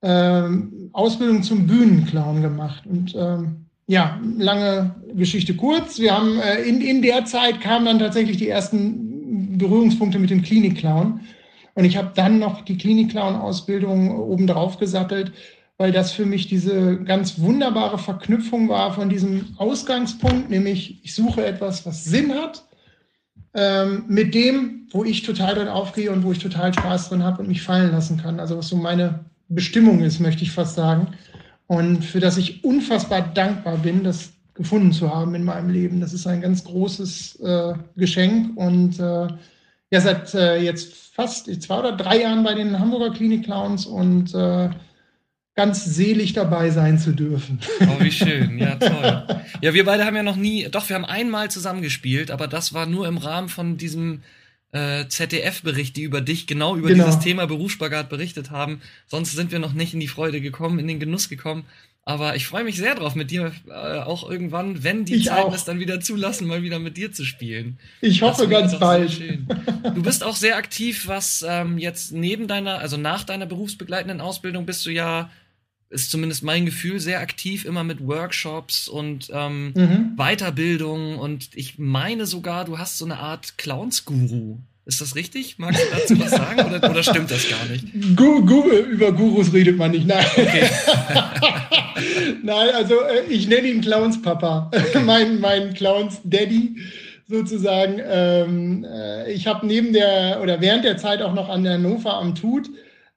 ähm, 0.01 0.89
Ausbildung 0.93 1.43
zum 1.43 1.67
Bühnenclown 1.67 2.41
gemacht. 2.41 2.85
Und 2.85 3.15
ähm, 3.15 3.65
ja, 3.87 4.19
lange 4.37 4.95
Geschichte 5.15 5.55
kurz. 5.55 5.99
Wir 5.99 6.15
haben 6.15 6.39
äh, 6.39 6.61
in, 6.61 6.81
in 6.81 7.01
der 7.01 7.25
Zeit 7.25 7.59
kamen 7.61 7.85
dann 7.85 7.99
tatsächlich 7.99 8.37
die 8.37 8.47
ersten 8.47 9.57
Berührungspunkte 9.57 10.19
mit 10.19 10.29
dem 10.29 10.41
Klinikclown. 10.41 11.21
Und 11.75 11.85
ich 11.85 11.97
habe 11.97 12.11
dann 12.15 12.39
noch 12.39 12.61
die 12.61 12.77
Klinikclown-Ausbildung 12.77 14.17
obendrauf 14.17 14.77
gesattelt, 14.77 15.31
weil 15.77 15.91
das 15.91 16.11
für 16.11 16.25
mich 16.25 16.47
diese 16.47 16.97
ganz 17.03 17.39
wunderbare 17.39 17.97
Verknüpfung 17.97 18.67
war 18.67 18.93
von 18.93 19.09
diesem 19.09 19.55
Ausgangspunkt, 19.57 20.49
nämlich 20.49 20.99
ich 21.03 21.15
suche 21.15 21.45
etwas, 21.45 21.85
was 21.85 22.03
Sinn 22.03 22.33
hat, 22.33 22.65
ähm, 23.53 24.03
mit 24.07 24.35
dem, 24.35 24.87
wo 24.91 25.03
ich 25.03 25.23
total 25.23 25.55
drin 25.55 25.67
aufgehe 25.69 26.11
und 26.11 26.23
wo 26.23 26.31
ich 26.31 26.39
total 26.39 26.73
Spaß 26.73 27.09
drin 27.09 27.23
habe 27.23 27.41
und 27.41 27.47
mich 27.47 27.61
fallen 27.61 27.91
lassen 27.91 28.17
kann. 28.17 28.39
Also 28.39 28.57
was 28.57 28.67
so 28.67 28.75
meine 28.75 29.25
Bestimmung 29.49 30.01
ist, 30.01 30.19
möchte 30.19 30.43
ich 30.43 30.51
fast 30.51 30.75
sagen. 30.75 31.07
Und 31.67 32.03
für 32.03 32.19
das 32.19 32.37
ich 32.37 32.63
unfassbar 32.63 33.21
dankbar 33.21 33.77
bin, 33.77 34.03
das 34.03 34.31
gefunden 34.53 34.91
zu 34.91 35.13
haben 35.13 35.35
in 35.35 35.43
meinem 35.43 35.69
Leben. 35.69 36.01
Das 36.01 36.13
ist 36.13 36.27
ein 36.27 36.41
ganz 36.41 36.63
großes 36.63 37.39
äh, 37.41 37.73
Geschenk. 37.95 38.57
Und 38.57 38.99
äh, 38.99 39.27
ja, 39.91 40.01
seit 40.01 40.33
äh, 40.33 40.57
jetzt 40.61 40.93
fast 41.13 41.45
zwei 41.61 41.79
oder 41.79 41.95
drei 41.95 42.21
Jahren 42.21 42.43
bei 42.43 42.53
den 42.53 42.79
Hamburger 42.79 43.13
Klinik 43.13 43.45
Clowns 43.45 43.85
und 43.85 44.33
äh, 44.35 44.69
ganz 45.55 45.83
selig 45.83 46.33
dabei 46.33 46.69
sein 46.69 46.99
zu 46.99 47.11
dürfen. 47.11 47.59
Oh, 47.81 48.01
wie 48.03 48.11
schön. 48.11 48.57
Ja, 48.59 48.75
toll. 48.79 49.25
Ja, 49.61 49.73
wir 49.73 49.85
beide 49.85 50.05
haben 50.05 50.15
ja 50.15 50.23
noch 50.23 50.35
nie, 50.35 50.67
doch, 50.69 50.87
wir 50.89 50.95
haben 50.95 51.05
einmal 51.05 51.51
zusammengespielt, 51.51 52.31
aber 52.31 52.47
das 52.47 52.73
war 52.73 52.85
nur 52.85 53.07
im 53.07 53.17
Rahmen 53.17 53.49
von 53.49 53.77
diesem 53.77 54.21
äh, 54.71 55.07
ZDF-Bericht, 55.07 55.95
die 55.95 56.03
über 56.03 56.21
dich 56.21 56.47
genau 56.47 56.75
über 56.75 56.89
genau. 56.89 57.05
dieses 57.05 57.19
Thema 57.19 57.47
Berufsspagat 57.47 58.09
berichtet 58.09 58.51
haben. 58.51 58.81
Sonst 59.07 59.31
sind 59.31 59.51
wir 59.51 59.59
noch 59.59 59.73
nicht 59.73 59.93
in 59.93 59.99
die 59.99 60.07
Freude 60.07 60.41
gekommen, 60.41 60.79
in 60.79 60.87
den 60.87 60.99
Genuss 60.99 61.29
gekommen. 61.29 61.65
Aber 62.05 62.35
ich 62.35 62.47
freue 62.47 62.63
mich 62.63 62.77
sehr 62.77 62.95
drauf, 62.95 63.13
mit 63.13 63.29
dir 63.29 63.51
äh, 63.67 63.99
auch 63.99 64.27
irgendwann, 64.27 64.83
wenn 64.83 65.05
die 65.05 65.21
Zeiten 65.21 65.53
es 65.53 65.65
dann 65.65 65.79
wieder 65.79 65.99
zulassen, 65.99 66.47
mal 66.47 66.63
wieder 66.63 66.79
mit 66.79 66.97
dir 66.97 67.11
zu 67.11 67.23
spielen. 67.23 67.77
Ich 68.01 68.23
hoffe 68.23 68.47
ganz 68.47 68.79
bald. 68.79 69.19
Du 69.19 70.01
bist 70.01 70.23
auch 70.23 70.35
sehr 70.35 70.57
aktiv, 70.57 71.07
was 71.07 71.45
ähm, 71.47 71.77
jetzt 71.77 72.11
neben 72.11 72.47
deiner, 72.47 72.79
also 72.79 72.97
nach 72.97 73.23
deiner 73.25 73.45
berufsbegleitenden 73.45 74.21
Ausbildung 74.21 74.65
bist 74.65 74.85
du 74.87 74.89
ja 74.89 75.29
ist 75.89 76.11
zumindest 76.11 76.43
mein 76.43 76.65
Gefühl 76.65 76.99
sehr 76.99 77.19
aktiv, 77.19 77.65
immer 77.65 77.83
mit 77.83 78.05
Workshops 78.05 78.87
und 78.87 79.29
ähm, 79.33 79.73
mhm. 79.75 80.15
Weiterbildung. 80.17 81.17
Und 81.17 81.49
ich 81.55 81.79
meine 81.79 82.25
sogar, 82.25 82.65
du 82.65 82.77
hast 82.77 82.97
so 82.97 83.05
eine 83.05 83.17
Art 83.17 83.57
Clowns-Guru. 83.57 84.57
Ist 84.85 85.01
das 85.01 85.15
richtig? 85.15 85.59
Magst 85.59 85.83
du 85.83 85.95
dazu 85.95 86.19
was 86.19 86.31
sagen 86.31 86.61
oder, 86.61 86.89
oder 86.89 87.03
stimmt 87.03 87.29
das 87.29 87.47
gar 87.47 87.63
nicht? 87.65 87.85
Gu 88.15 88.43
Gu 88.43 88.69
über 88.69 89.11
Gurus 89.11 89.53
redet 89.53 89.77
man 89.77 89.91
nicht. 89.91 90.07
Nein. 90.07 90.25
Okay. 90.35 90.67
Nein, 92.43 92.69
also 92.73 92.95
äh, 93.01 93.25
ich 93.29 93.47
nenne 93.47 93.67
ihn 93.67 93.81
Clowns 93.81 94.19
Papa. 94.21 94.71
Okay. 94.73 94.99
mein, 95.05 95.39
mein 95.39 95.75
Clowns 95.75 96.21
Daddy 96.23 96.77
sozusagen. 97.27 98.01
Ähm, 98.03 98.83
äh, 98.83 99.31
ich 99.31 99.45
habe 99.45 99.67
neben 99.67 99.93
der 99.93 100.39
oder 100.41 100.59
während 100.59 100.85
der 100.85 100.97
Zeit 100.97 101.21
auch 101.21 101.33
noch 101.33 101.49
an 101.49 101.63
der 101.63 101.73
Hannover 101.73 102.15
am 102.15 102.33
Tut 102.33 102.69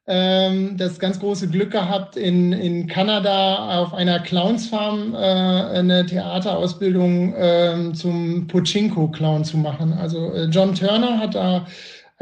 ähm, 0.06 0.76
das 0.76 0.98
ganz 0.98 1.20
große 1.20 1.48
Glück 1.48 1.70
gehabt, 1.70 2.16
in, 2.16 2.52
in 2.52 2.86
Kanada 2.88 3.80
auf 3.80 3.94
einer 3.94 4.20
Clownsfarm 4.20 5.14
äh, 5.14 5.16
eine 5.16 6.04
Theaterausbildung 6.06 7.34
äh, 7.34 7.92
zum 7.94 8.46
Pochinko-Clown 8.48 9.44
zu 9.44 9.58
machen. 9.58 9.92
Also 9.92 10.32
äh, 10.32 10.44
John 10.46 10.74
Turner 10.74 11.18
hat 11.18 11.34
da 11.36 11.66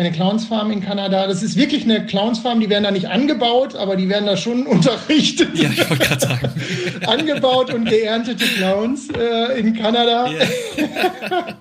eine 0.00 0.12
Clownsfarm 0.12 0.70
in 0.70 0.80
Kanada. 0.82 1.26
Das 1.26 1.42
ist 1.42 1.56
wirklich 1.56 1.84
eine 1.84 2.06
Clownsfarm, 2.06 2.58
die 2.60 2.70
werden 2.70 2.84
da 2.84 2.90
nicht 2.90 3.08
angebaut, 3.08 3.76
aber 3.76 3.96
die 3.96 4.08
werden 4.08 4.26
da 4.26 4.36
schon 4.36 4.66
unterrichtet. 4.66 5.50
Ja, 5.54 5.68
ich 5.70 5.90
wollte 5.90 6.04
gerade 6.04 6.20
sagen. 6.20 6.50
angebaut 7.06 7.72
und 7.72 7.86
geerntete 7.86 8.44
Clowns 8.44 9.08
äh, 9.10 9.58
in 9.58 9.74
Kanada. 9.74 10.30
Yeah. 10.30 11.56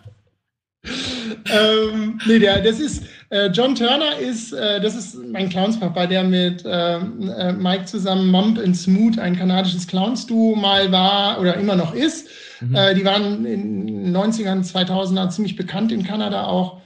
ähm, 1.51 2.19
nee, 2.25 2.39
der, 2.39 2.61
das 2.61 2.79
ist, 2.79 3.03
äh, 3.29 3.47
John 3.47 3.75
Turner 3.75 4.17
ist, 4.17 4.53
äh, 4.53 4.81
das 4.81 4.95
ist 4.95 5.15
mein 5.15 5.49
Clownspapa, 5.49 6.07
der 6.07 6.23
mit 6.23 6.63
ähm, 6.65 7.29
äh, 7.29 7.53
Mike 7.53 7.85
zusammen 7.85 8.31
Momp 8.31 8.57
and 8.57 8.75
Smooth, 8.75 9.19
ein 9.19 9.37
kanadisches 9.37 9.87
Clowns-Duo 9.87 10.55
mal 10.55 10.91
war 10.91 11.39
oder 11.39 11.55
immer 11.55 11.75
noch 11.75 11.93
ist. 11.93 12.27
Mhm. 12.61 12.75
Äh, 12.75 12.95
die 12.95 13.05
waren 13.05 13.45
in 13.45 13.87
den 13.87 14.15
90ern, 14.15 14.63
2000er 14.63 15.29
ziemlich 15.29 15.55
bekannt 15.55 15.91
in 15.91 16.03
Kanada 16.03 16.45
auch. 16.47 16.81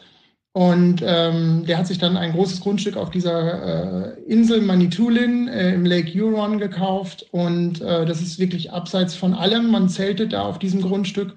Und 0.55 1.01
ähm, 1.03 1.65
der 1.65 1.79
hat 1.79 1.87
sich 1.87 1.97
dann 1.97 2.15
ein 2.15 2.33
großes 2.33 2.61
Grundstück 2.61 2.95
auf 2.95 3.09
dieser 3.09 4.13
äh, 4.17 4.21
Insel 4.27 4.61
Manitulin 4.61 5.47
äh, 5.47 5.73
im 5.73 5.83
Lake 5.83 6.13
Huron 6.13 6.59
gekauft. 6.59 7.25
Und 7.31 7.81
äh, 7.81 8.05
das 8.05 8.21
ist 8.21 8.37
wirklich 8.37 8.71
abseits 8.71 9.15
von 9.15 9.33
allem. 9.33 9.71
Man 9.71 9.89
zeltet 9.89 10.33
da 10.33 10.43
auf 10.43 10.59
diesem 10.59 10.81
Grundstück, 10.81 11.33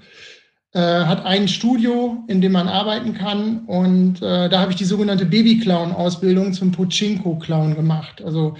hat 0.81 1.25
ein 1.25 1.49
Studio, 1.49 2.25
in 2.29 2.41
dem 2.41 2.53
man 2.53 2.69
arbeiten 2.69 3.15
kann. 3.15 3.65
Und 3.67 4.23
äh, 4.23 4.49
da 4.49 4.61
habe 4.61 4.73
ich 4.73 4.79
die 4.79 4.85
sogenannte 4.85 5.27
Baby-Clown-Ausbildung 5.27 6.53
zum 6.53 6.73
Pochinko-Clown 6.73 7.75
gemacht. 7.75 8.23
Also 8.23 8.57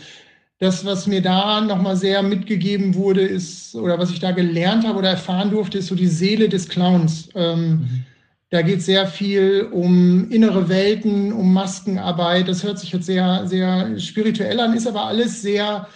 das, 0.59 0.85
was 0.85 1.07
mir 1.07 1.23
da 1.23 1.61
nochmal 1.61 1.97
sehr 1.97 2.23
mitgegeben 2.23 2.95
wurde, 2.95 3.23
ist, 3.23 3.75
oder 3.75 3.99
was 3.99 4.11
ich 4.11 4.21
da 4.21 4.33
gelernt 4.33 4.87
habe 4.87 4.99
oder 4.99 5.11
erfahren 5.11 5.51
durfte, 5.51 5.79
ist 5.79 5.89
so 5.89 5.95
die 5.95 6.07
Seele 6.07 6.49
des 6.49 6.69
Clowns. 6.69 7.29
Ähm, 7.35 7.71
mhm 7.71 8.05
da 8.51 8.63
geht 8.63 8.79
es 8.79 8.87
sehr 8.87 9.07
viel 9.07 9.69
um 9.73 10.31
innere 10.31 10.69
Welten, 10.69 11.33
um 11.33 11.53
Maskenarbeit. 11.53 12.47
Das 12.49 12.63
hört 12.63 12.79
sich 12.79 12.93
jetzt 12.93 13.07
sehr, 13.07 13.47
sehr 13.47 13.99
spirituell 13.99 14.61
an, 14.61 14.75
ist 14.75 14.87
aber 14.87 15.07
alles 15.07 15.43
sehr 15.43 15.89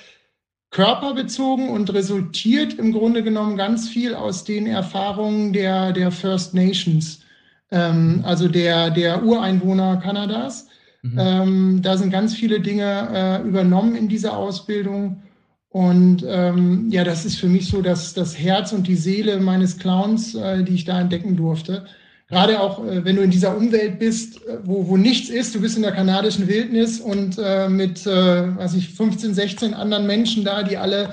körperbezogen 0.71 1.69
und 1.69 1.93
resultiert 1.93 2.75
im 2.75 2.93
Grunde 2.93 3.23
genommen 3.23 3.57
ganz 3.57 3.89
viel 3.89 4.15
aus 4.15 4.45
den 4.45 4.67
Erfahrungen 4.67 5.53
der, 5.53 5.93
der 5.93 6.12
First 6.12 6.55
Nations, 6.55 7.23
ähm, 7.71 8.23
also 8.25 8.49
der, 8.49 8.91
der 8.91 9.25
Ureinwohner 9.25 9.97
Kanadas. 9.97 10.69
Mhm. 11.03 11.19
Ähm, 11.19 11.81
da 11.83 11.97
sind 11.97 12.11
ganz 12.11 12.35
viele 12.35 12.61
Dinge 12.61 13.09
äh, 13.12 13.49
übernommen 13.49 13.97
in 13.97 14.09
dieser 14.09 14.37
Ausbildung. 14.37 15.23
Und 15.71 16.25
ähm, 16.27 16.89
ja, 16.91 17.05
das 17.05 17.25
ist 17.25 17.37
für 17.37 17.49
mich 17.49 17.69
so 17.69 17.81
das, 17.81 18.12
das 18.12 18.37
Herz 18.39 18.73
und 18.73 18.87
die 18.87 18.97
Seele 18.97 19.39
meines 19.39 19.79
Clowns, 19.79 20.35
äh, 20.35 20.62
die 20.65 20.75
ich 20.75 20.85
da 20.85 21.00
entdecken 21.00 21.37
durfte 21.37 21.87
gerade 22.31 22.61
auch, 22.61 22.85
äh, 22.87 23.05
wenn 23.05 23.17
du 23.17 23.23
in 23.23 23.31
dieser 23.31 23.57
Umwelt 23.57 23.99
bist, 23.99 24.37
äh, 24.47 24.59
wo, 24.65 24.89
wo 24.89 24.97
nichts 24.97 25.29
ist, 25.29 25.55
du 25.55 25.61
bist 25.61 25.77
in 25.77 25.83
der 25.83 25.93
kanadischen 25.93 26.49
Wildnis 26.49 27.01
und 27.01 27.39
äh, 27.39 27.69
mit, 27.69 28.07
äh, 28.07 28.57
weiß 28.57 28.75
ich, 28.75 28.91
15, 28.91 29.35
16 29.35 29.75
anderen 29.75 30.07
Menschen 30.07 30.45
da, 30.45 30.63
die 30.63 30.79
alle 30.79 31.13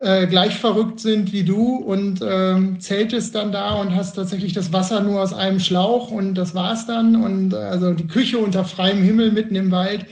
äh, 0.00 0.26
gleich 0.26 0.56
verrückt 0.56 1.00
sind 1.00 1.32
wie 1.32 1.44
du 1.44 1.76
und 1.76 2.20
ähm, 2.26 2.80
zeltest 2.80 3.34
dann 3.34 3.52
da 3.52 3.74
und 3.74 3.94
hast 3.94 4.14
tatsächlich 4.14 4.52
das 4.52 4.72
Wasser 4.72 5.00
nur 5.00 5.22
aus 5.22 5.32
einem 5.32 5.60
Schlauch 5.60 6.10
und 6.10 6.34
das 6.34 6.54
war's 6.54 6.86
dann 6.86 7.16
und 7.16 7.52
äh, 7.52 7.56
also 7.56 7.94
die 7.94 8.08
Küche 8.08 8.38
unter 8.38 8.64
freiem 8.64 9.02
Himmel 9.02 9.32
mitten 9.32 9.54
im 9.54 9.70
Wald. 9.70 10.06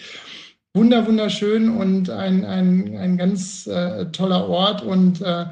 Wunder, 0.75 1.07
wunderschön 1.07 1.69
und 1.69 2.09
ein, 2.09 2.47
ein, 2.47 2.97
ein 2.97 3.19
ganz 3.19 3.67
äh, 3.67 4.07
toller 4.07 4.49
Ort 4.49 4.83
und 4.83 5.21
äh, 5.21 5.47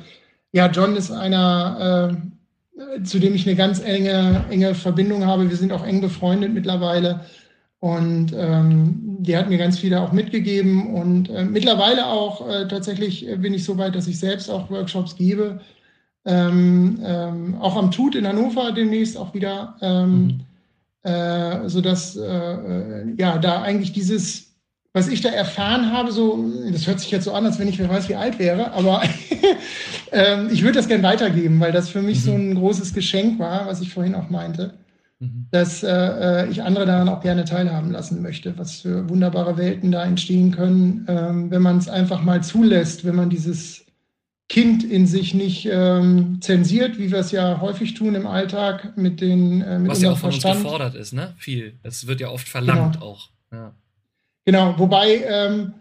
ja, 0.53 0.67
John 0.69 0.97
ist 0.97 1.11
einer, 1.11 2.11
äh, 2.13 2.17
zu 3.05 3.19
dem 3.19 3.35
ich 3.35 3.47
eine 3.47 3.57
ganz 3.57 3.81
enge, 3.81 4.45
enge 4.51 4.75
Verbindung 4.75 5.27
habe. 5.27 5.49
Wir 5.49 5.57
sind 5.57 5.73
auch 5.73 5.85
eng 5.85 6.01
befreundet 6.01 6.53
mittlerweile. 6.53 7.21
Und 7.81 8.35
ähm, 8.37 9.17
die 9.21 9.37
hat 9.37 9.49
mir 9.49 9.57
ganz 9.57 9.79
viele 9.79 10.01
auch 10.01 10.13
mitgegeben. 10.13 10.95
Und 10.95 11.31
äh, 11.31 11.45
mittlerweile 11.45 12.07
auch 12.07 12.47
äh, 12.49 12.69
tatsächlich 12.69 13.27
bin 13.39 13.55
ich 13.55 13.65
so 13.65 13.79
weit, 13.79 13.95
dass 13.95 14.07
ich 14.07 14.19
selbst 14.19 14.51
auch 14.51 14.71
Workshops 14.71 15.17
gebe. 15.17 15.61
Ähm, 16.27 17.01
ähm, 17.03 17.55
auch 17.57 17.77
am 17.77 17.91
Tut 17.91 18.15
in 18.15 18.27
Hannover 18.27 18.73
demnächst 18.73 19.17
auch 19.17 19.33
wieder. 19.33 19.77
Ähm, 19.81 20.45
mhm. 21.03 21.11
äh, 21.11 21.69
sodass 21.69 22.17
äh, 22.17 22.23
äh, 22.23 23.15
ja 23.17 23.39
da 23.39 23.63
eigentlich 23.63 23.93
dieses 23.93 24.50
was 24.93 25.09
ich 25.09 25.21
da 25.21 25.29
erfahren 25.29 25.93
habe, 25.93 26.11
so, 26.11 26.45
das 26.73 26.87
hört 26.87 27.01
sich 27.01 27.11
jetzt 27.11 27.25
so 27.25 27.33
an, 27.33 27.47
als 27.47 27.59
wenn 27.59 27.69
ich 27.69 27.79
wer 27.79 27.89
weiß, 27.89 28.09
wie 28.09 28.17
alt 28.17 28.39
wäre, 28.39 28.73
aber 28.73 29.03
ähm, 30.13 30.49
ich 30.51 30.63
würde 30.63 30.75
das 30.75 30.89
gerne 30.89 31.05
weitergeben, 31.05 31.61
weil 31.61 31.73
das 31.73 31.89
für 31.89 32.03
mich 32.03 32.19
mhm. 32.19 32.23
so 32.23 32.33
ein 32.33 32.55
großes 32.57 32.93
Geschenk 32.93 33.39
war, 33.39 33.67
was 33.67 33.81
ich 33.81 33.93
vorhin 33.93 34.17
auch 34.17 34.31
meinte, 34.31 34.75
mhm. 35.21 35.47
dass 35.53 35.85
äh, 35.85 35.91
äh, 35.91 36.51
ich 36.51 36.65
andere 36.65 36.87
daran 36.87 37.09
auch 37.09 37.23
gerne 37.23 37.45
teilhaben 37.45 37.93
lassen 37.93 38.21
möchte, 38.21 38.59
was 38.59 38.81
für 38.81 39.09
wunderbare 39.09 39.57
Welten 39.57 39.93
da 39.93 40.05
entstehen 40.05 40.51
können, 40.51 41.05
ähm, 41.09 41.51
wenn 41.53 41.63
man 41.63 41.79
es 41.79 41.89
einfach 41.89 42.23
mal 42.23 42.43
zulässt, 42.43 43.05
wenn 43.05 43.15
man 43.15 43.31
dieses 43.31 43.87
Kind 44.49 44.83
in 44.83 45.07
sich 45.07 45.33
nicht 45.33 45.69
ähm, 45.71 46.39
zensiert, 46.41 46.99
wie 46.99 47.13
wir 47.13 47.19
es 47.19 47.31
ja 47.31 47.61
häufig 47.61 47.95
tun 47.95 48.17
im 48.17 48.27
Alltag 48.27 48.97
mit 48.97 49.21
den 49.21 49.61
äh, 49.61 49.79
mit 49.79 49.93
Was 49.93 50.03
ja 50.03 50.11
auch 50.11 50.19
von 50.19 50.33
Verstand. 50.33 50.57
uns 50.57 50.65
gefordert 50.65 50.97
ist, 50.97 51.13
ne? 51.13 51.35
Viel. 51.39 51.79
Das 51.85 52.09
wird 52.09 52.21
ja 52.21 52.31
oft 52.31 52.49
verlangt 52.49 52.95
genau. 52.95 53.07
auch. 53.07 53.29
Ja. 53.53 53.75
Genau, 54.45 54.75
wobei, 54.79 55.25
ähm, 55.27 55.75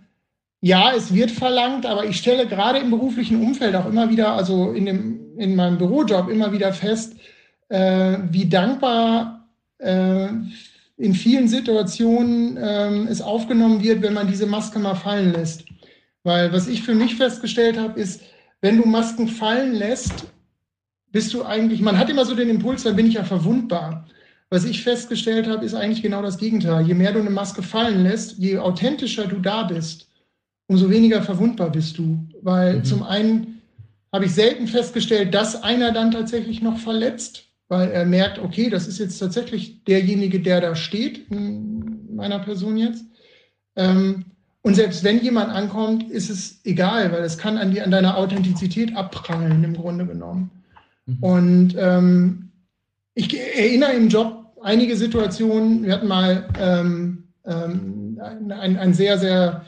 ja, 0.62 0.94
es 0.96 1.13
wird 1.13 1.32
verlangt, 1.32 1.86
aber 1.86 2.06
ich 2.06 2.18
stelle 2.18 2.46
gerade 2.46 2.80
im 2.80 2.92
beruflichen 2.92 3.42
Umfeld 3.42 3.75
auch 3.75 3.86
immer 3.86 4.10
wieder, 4.10 4.34
also 4.34 4.72
in, 4.72 4.86
dem, 4.86 5.38
in 5.38 5.56
meinem 5.56 5.78
Bürojob 5.78 6.30
immer 6.30 6.51
wieder 6.51 6.74
fest, 6.74 7.16
äh, 7.70 8.18
wie 8.30 8.50
dankbar 8.50 9.48
äh, 9.78 10.28
in 10.98 11.13
vielen 11.13 11.48
Situationen 11.48 12.58
äh, 12.58 13.10
es 13.10 13.22
aufgenommen 13.22 13.82
wird, 13.82 14.01
wenn 14.01 14.13
man 14.13 14.28
diese 14.28 14.46
Maske 14.46 14.80
mal 14.80 14.96
fallen 14.96 15.32
lässt. 15.32 15.63
Weil 16.24 16.51
was 16.51 16.68
ich 16.68 16.84
für 16.84 16.94
mich 16.94 17.16
festgestellt 17.16 17.78
habe, 17.78 18.00
ist, 18.00 18.22
wenn 18.62 18.78
du 18.78 18.86
Masken 18.86 19.30
fallen 19.30 19.74
lässt, 19.74 20.25
bist 21.12 21.34
du 21.34 21.44
eigentlich, 21.44 21.82
man 21.82 21.98
hat 21.98 22.10
immer 22.10 22.25
so 22.25 22.36
den 22.36 22.50
Impuls, 22.50 22.84
dann 22.84 22.98
bin 22.98 23.08
ich 23.08 23.13
ja 23.13 23.24
verwundbar. 23.24 24.06
Was 24.51 24.65
ich 24.65 24.84
festgestellt 24.84 25.48
habe, 25.48 25.63
ist 25.63 25.75
eigentlich 25.75 26.01
genau 26.01 26.22
das 26.22 26.38
Gegenteil. 26.38 26.88
Je 26.88 26.96
mehr 26.96 27.13
du 27.13 27.20
eine 27.20 27.29
Maske 27.29 27.62
fallen 27.62 28.03
lässt, 28.03 28.38
je 28.39 28.58
authentischer 28.58 29.27
du 29.27 29.39
da 29.39 29.63
bist, 29.63 30.08
umso 30.68 30.89
weniger 30.89 31.22
verwundbar 31.22 31.72
bist 31.72 31.98
du. 31.98 32.27
Weil 32.41 32.77
mhm. 32.77 32.84
zum 32.84 33.03
einen 33.03 33.62
habe 34.12 34.25
ich 34.25 34.34
selten 34.34 34.68
festgestellt, 34.68 35.34
dass 35.36 35.62
einer 35.62 35.91
dann 35.91 36.12
tatsächlich 36.12 36.62
noch 36.62 36.79
verletzt, 36.79 37.44
weil 37.68 37.91
er 37.91 38.06
merkt, 38.06 38.39
okay, 38.39 38.70
das 38.70 38.88
ist 38.88 38.98
jetzt 38.98 39.20
tatsächlich 39.20 39.84
derjenige, 39.84 40.39
der 40.39 40.62
da 40.62 40.75
steht, 40.75 41.29
in 41.29 42.15
meiner 42.15 42.39
Person 42.39 42.77
jetzt. 42.77 43.06
Ähm, 43.75 44.25
und 44.62 44.75
selbst 44.75 45.03
wenn 45.03 45.22
jemand 45.22 45.51
ankommt, 45.51 46.10
ist 46.10 46.29
es 46.29 46.60
egal, 46.65 47.12
weil 47.12 47.24
es 47.24 47.38
kann 47.38 47.58
an, 47.58 47.72
die, 47.72 47.82
an 47.82 47.91
deiner 47.91 48.18
Authentizität 48.18 48.96
abprallen, 48.96 49.63
im 49.63 49.75
Grunde 49.75 50.08
genommen. 50.08 50.50
Mhm. 51.06 51.18
Und 51.24 51.75
ähm, 51.77 52.51
ich 53.13 53.38
erinnere 53.38 53.94
im 53.94 54.10
Job 54.10 54.38
einige 54.62 54.96
Situationen. 54.96 55.84
Wir 55.84 55.94
hatten 55.94 56.08
mal 56.08 56.48
ähm, 56.60 57.24
ähm, 57.46 58.20
ein, 58.20 58.78
ein 58.78 58.94
sehr, 58.94 59.18
sehr 59.18 59.66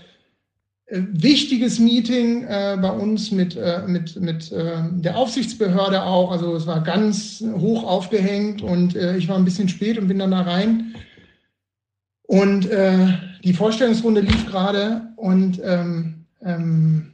äh, 0.85 1.01
wichtiges 1.11 1.79
Meeting 1.79 2.43
äh, 2.43 2.77
bei 2.81 2.91
uns 2.91 3.31
mit, 3.31 3.55
äh, 3.55 3.83
mit, 3.87 4.19
mit 4.19 4.51
äh, 4.51 4.81
der 4.91 5.17
Aufsichtsbehörde 5.17 6.03
auch. 6.03 6.31
Also 6.31 6.55
es 6.55 6.67
war 6.67 6.83
ganz 6.83 7.43
hoch 7.57 7.83
aufgehängt 7.83 8.61
und 8.61 8.95
äh, 8.95 9.17
ich 9.17 9.27
war 9.27 9.37
ein 9.37 9.45
bisschen 9.45 9.69
spät 9.69 9.97
und 9.97 10.07
bin 10.07 10.19
dann 10.19 10.31
da 10.31 10.41
rein. 10.41 10.95
Und 12.23 12.69
äh, 12.69 13.07
die 13.43 13.53
Vorstellungsrunde 13.53 14.21
lief 14.21 14.45
gerade 14.45 15.09
und 15.17 15.59
ähm, 15.63 16.25
ähm, 16.43 17.07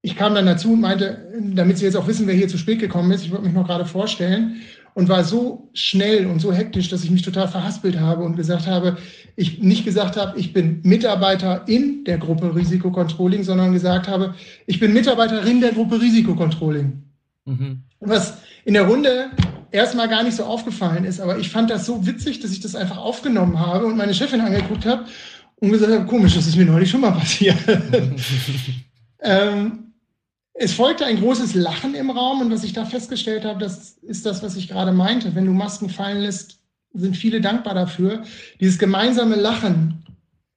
ich 0.00 0.16
kam 0.16 0.34
dann 0.34 0.46
dazu 0.46 0.72
und 0.72 0.80
meinte, 0.80 1.32
damit 1.54 1.78
Sie 1.78 1.84
jetzt 1.84 1.96
auch 1.96 2.08
wissen, 2.08 2.26
wer 2.26 2.34
hier 2.34 2.48
zu 2.48 2.58
spät 2.58 2.80
gekommen 2.80 3.12
ist, 3.12 3.24
ich 3.24 3.30
wollte 3.30 3.44
mich 3.44 3.54
noch 3.54 3.66
gerade 3.66 3.84
vorstellen 3.84 4.60
und 4.94 5.08
war 5.08 5.24
so 5.24 5.70
schnell 5.72 6.26
und 6.26 6.40
so 6.40 6.52
hektisch, 6.52 6.88
dass 6.88 7.04
ich 7.04 7.10
mich 7.10 7.22
total 7.22 7.48
verhaspelt 7.48 7.98
habe 7.98 8.22
und 8.24 8.36
gesagt 8.36 8.66
habe, 8.66 8.98
ich 9.36 9.60
nicht 9.60 9.84
gesagt 9.84 10.16
habe, 10.16 10.38
ich 10.38 10.52
bin 10.52 10.80
Mitarbeiter 10.82 11.66
in 11.66 12.04
der 12.04 12.18
Gruppe 12.18 12.54
Risikocontrolling, 12.54 13.44
sondern 13.44 13.72
gesagt 13.72 14.08
habe, 14.08 14.34
ich 14.66 14.80
bin 14.80 14.92
Mitarbeiterin 14.92 15.60
der 15.60 15.72
Gruppe 15.72 16.00
Risikocontrolling. 16.00 17.02
Mhm. 17.46 17.82
Was 18.00 18.38
in 18.64 18.74
der 18.74 18.86
Runde 18.86 19.30
erstmal 19.70 20.08
gar 20.08 20.22
nicht 20.22 20.36
so 20.36 20.44
aufgefallen 20.44 21.04
ist, 21.04 21.20
aber 21.20 21.38
ich 21.38 21.48
fand 21.48 21.70
das 21.70 21.86
so 21.86 22.06
witzig, 22.06 22.40
dass 22.40 22.52
ich 22.52 22.60
das 22.60 22.76
einfach 22.76 22.98
aufgenommen 22.98 23.58
habe 23.58 23.86
und 23.86 23.96
meine 23.96 24.14
Chefin 24.14 24.40
angeguckt 24.40 24.84
habe 24.84 25.06
und 25.56 25.70
gesagt 25.70 25.92
habe, 25.92 26.06
komisch, 26.06 26.34
das 26.34 26.46
ist 26.46 26.56
mir 26.56 26.66
neulich 26.66 26.90
schon 26.90 27.00
mal 27.00 27.12
passiert. 27.12 27.56
ähm, 29.22 29.81
es 30.54 30.74
folgte 30.74 31.06
ein 31.06 31.20
großes 31.20 31.54
Lachen 31.54 31.94
im 31.94 32.10
Raum 32.10 32.40
und 32.40 32.50
was 32.50 32.64
ich 32.64 32.72
da 32.72 32.84
festgestellt 32.84 33.44
habe, 33.44 33.58
das 33.58 33.98
ist 34.02 34.26
das, 34.26 34.42
was 34.42 34.56
ich 34.56 34.68
gerade 34.68 34.92
meinte. 34.92 35.34
Wenn 35.34 35.46
du 35.46 35.52
Masken 35.52 35.88
fallen 35.88 36.20
lässt, 36.20 36.58
sind 36.92 37.16
viele 37.16 37.40
dankbar 37.40 37.74
dafür. 37.74 38.22
Dieses 38.60 38.78
gemeinsame 38.78 39.36
Lachen, 39.36 40.04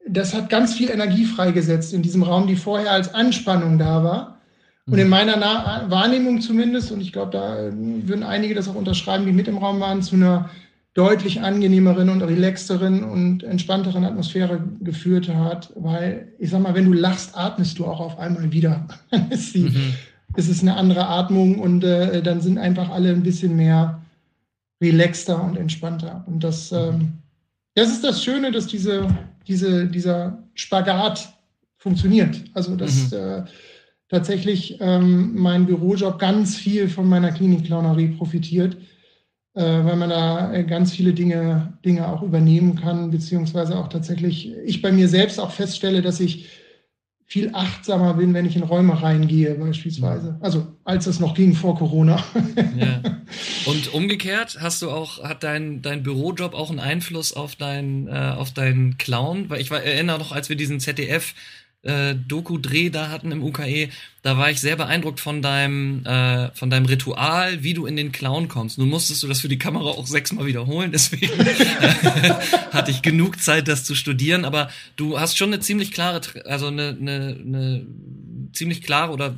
das 0.07 0.33
hat 0.33 0.49
ganz 0.49 0.73
viel 0.73 0.89
Energie 0.89 1.25
freigesetzt 1.25 1.93
in 1.93 2.01
diesem 2.01 2.23
Raum, 2.23 2.47
die 2.47 2.57
vorher 2.57 2.91
als 2.91 3.13
Anspannung 3.13 3.77
da 3.77 4.03
war. 4.03 4.41
Und 4.87 4.99
in 4.99 5.05
mhm. 5.05 5.09
meiner 5.09 5.37
Na 5.37 5.89
Wahrnehmung 5.89 6.41
zumindest, 6.41 6.91
und 6.91 7.01
ich 7.01 7.11
glaube, 7.11 7.31
da 7.31 7.57
würden 7.71 8.23
einige 8.23 8.53
das 8.53 8.67
auch 8.67 8.75
unterschreiben, 8.75 9.25
die 9.25 9.31
mit 9.31 9.47
im 9.47 9.57
Raum 9.57 9.79
waren, 9.79 10.03
zu 10.03 10.15
einer 10.15 10.49
deutlich 10.95 11.41
angenehmeren 11.41 12.07
und 12.09 12.21
relaxteren 12.21 13.03
und 13.03 13.43
entspannteren 13.43 14.05
Atmosphäre 14.05 14.63
geführt 14.79 15.27
hat, 15.27 15.71
weil 15.75 16.29
ich 16.39 16.49
sag 16.49 16.61
mal, 16.61 16.73
wenn 16.73 16.85
du 16.85 16.93
lachst, 16.93 17.37
atmest 17.37 17.77
du 17.77 17.85
auch 17.85 17.99
auf 17.99 18.17
einmal 18.17 18.51
wieder. 18.51 18.87
ist, 19.29 19.53
die, 19.53 19.63
mhm. 19.63 19.93
ist 20.37 20.49
es 20.49 20.61
eine 20.61 20.77
andere 20.77 21.07
Atmung 21.07 21.59
und 21.59 21.83
äh, 21.83 22.23
dann 22.23 22.39
sind 22.39 22.57
einfach 22.57 22.89
alle 22.89 23.09
ein 23.09 23.23
bisschen 23.23 23.57
mehr 23.57 24.01
relaxter 24.81 25.43
und 25.43 25.57
entspannter. 25.57 26.23
Und 26.27 26.45
das, 26.45 26.71
mhm. 26.71 26.77
ähm, 26.77 27.13
das 27.75 27.89
ist 27.89 28.03
das 28.05 28.23
Schöne, 28.23 28.53
dass 28.53 28.67
diese, 28.67 29.05
diese, 29.47 29.87
dieser 29.87 30.43
Spagat 30.53 31.27
funktioniert. 31.75 32.41
Also 32.53 32.77
dass 32.77 33.11
mhm. 33.11 33.17
äh, 33.17 33.43
tatsächlich 34.07 34.77
ähm, 34.79 35.35
mein 35.35 35.65
Bürojob 35.65 36.19
ganz 36.19 36.55
viel 36.55 36.87
von 36.87 37.05
meiner 37.09 37.33
Klinikclownerie 37.33 38.15
profitiert 38.15 38.77
weil 39.61 39.95
man 39.95 40.09
da 40.09 40.53
äh, 40.53 40.63
ganz 40.63 40.91
viele 40.91 41.13
Dinge, 41.13 41.73
Dinge 41.85 42.07
auch 42.07 42.21
übernehmen 42.21 42.75
kann, 42.75 43.11
beziehungsweise 43.11 43.77
auch 43.77 43.87
tatsächlich 43.87 44.51
ich 44.65 44.81
bei 44.81 44.91
mir 44.91 45.07
selbst 45.07 45.39
auch 45.39 45.51
feststelle, 45.51 46.01
dass 46.01 46.19
ich 46.19 46.49
viel 47.27 47.49
achtsamer 47.53 48.13
bin, 48.13 48.33
wenn 48.33 48.45
ich 48.45 48.55
in 48.55 48.63
Räume 48.63 49.01
reingehe, 49.01 49.55
beispielsweise. 49.55 50.37
Also 50.41 50.67
als 50.83 51.07
es 51.07 51.19
noch 51.19 51.33
ging 51.33 51.53
vor 51.53 51.77
Corona. 51.77 52.23
Ja. 52.77 53.01
Und 53.65 53.93
umgekehrt 53.93 54.57
hast 54.59 54.81
du 54.81 54.91
auch, 54.91 55.23
hat 55.23 55.43
dein, 55.43 55.81
dein 55.81 56.03
Bürojob 56.03 56.53
auch 56.53 56.69
einen 56.69 56.79
Einfluss 56.79 57.33
auf 57.33 57.55
dein, 57.55 58.07
äh, 58.07 58.33
auf 58.35 58.53
deinen 58.53 58.97
Clown? 58.97 59.49
Weil 59.49 59.61
ich 59.61 59.71
war, 59.71 59.81
erinnere 59.81 60.19
noch, 60.19 60.31
als 60.33 60.49
wir 60.49 60.55
diesen 60.55 60.79
ZDF 60.79 61.33
äh, 61.85 62.15
Doku-Dreh 62.15 62.89
da 62.89 63.09
hatten 63.09 63.31
im 63.31 63.43
UKE, 63.43 63.89
da 64.21 64.37
war 64.37 64.49
ich 64.49 64.59
sehr 64.59 64.75
beeindruckt 64.75 65.19
von 65.19 65.41
deinem, 65.41 66.05
äh, 66.05 66.51
von 66.53 66.69
deinem 66.69 66.85
Ritual, 66.85 67.63
wie 67.63 67.73
du 67.73 67.85
in 67.85 67.95
den 67.95 68.11
Clown 68.11 68.47
kommst. 68.47 68.77
Nun 68.77 68.89
musstest 68.89 69.23
du 69.23 69.27
das 69.27 69.39
für 69.39 69.47
die 69.47 69.59
Kamera 69.59 69.85
auch 69.85 70.07
sechsmal 70.07 70.45
wiederholen, 70.45 70.91
deswegen 70.91 71.31
hatte 72.71 72.91
ich 72.91 73.01
genug 73.01 73.39
Zeit, 73.39 73.67
das 73.67 73.83
zu 73.83 73.95
studieren, 73.95 74.45
aber 74.45 74.69
du 74.95 75.19
hast 75.19 75.37
schon 75.37 75.53
eine 75.53 75.61
ziemlich 75.61 75.91
klare, 75.91 76.21
also 76.45 76.67
eine, 76.67 76.97
eine, 76.99 77.37
eine 77.39 77.85
ziemlich 78.51 78.81
klare 78.81 79.11
oder 79.11 79.35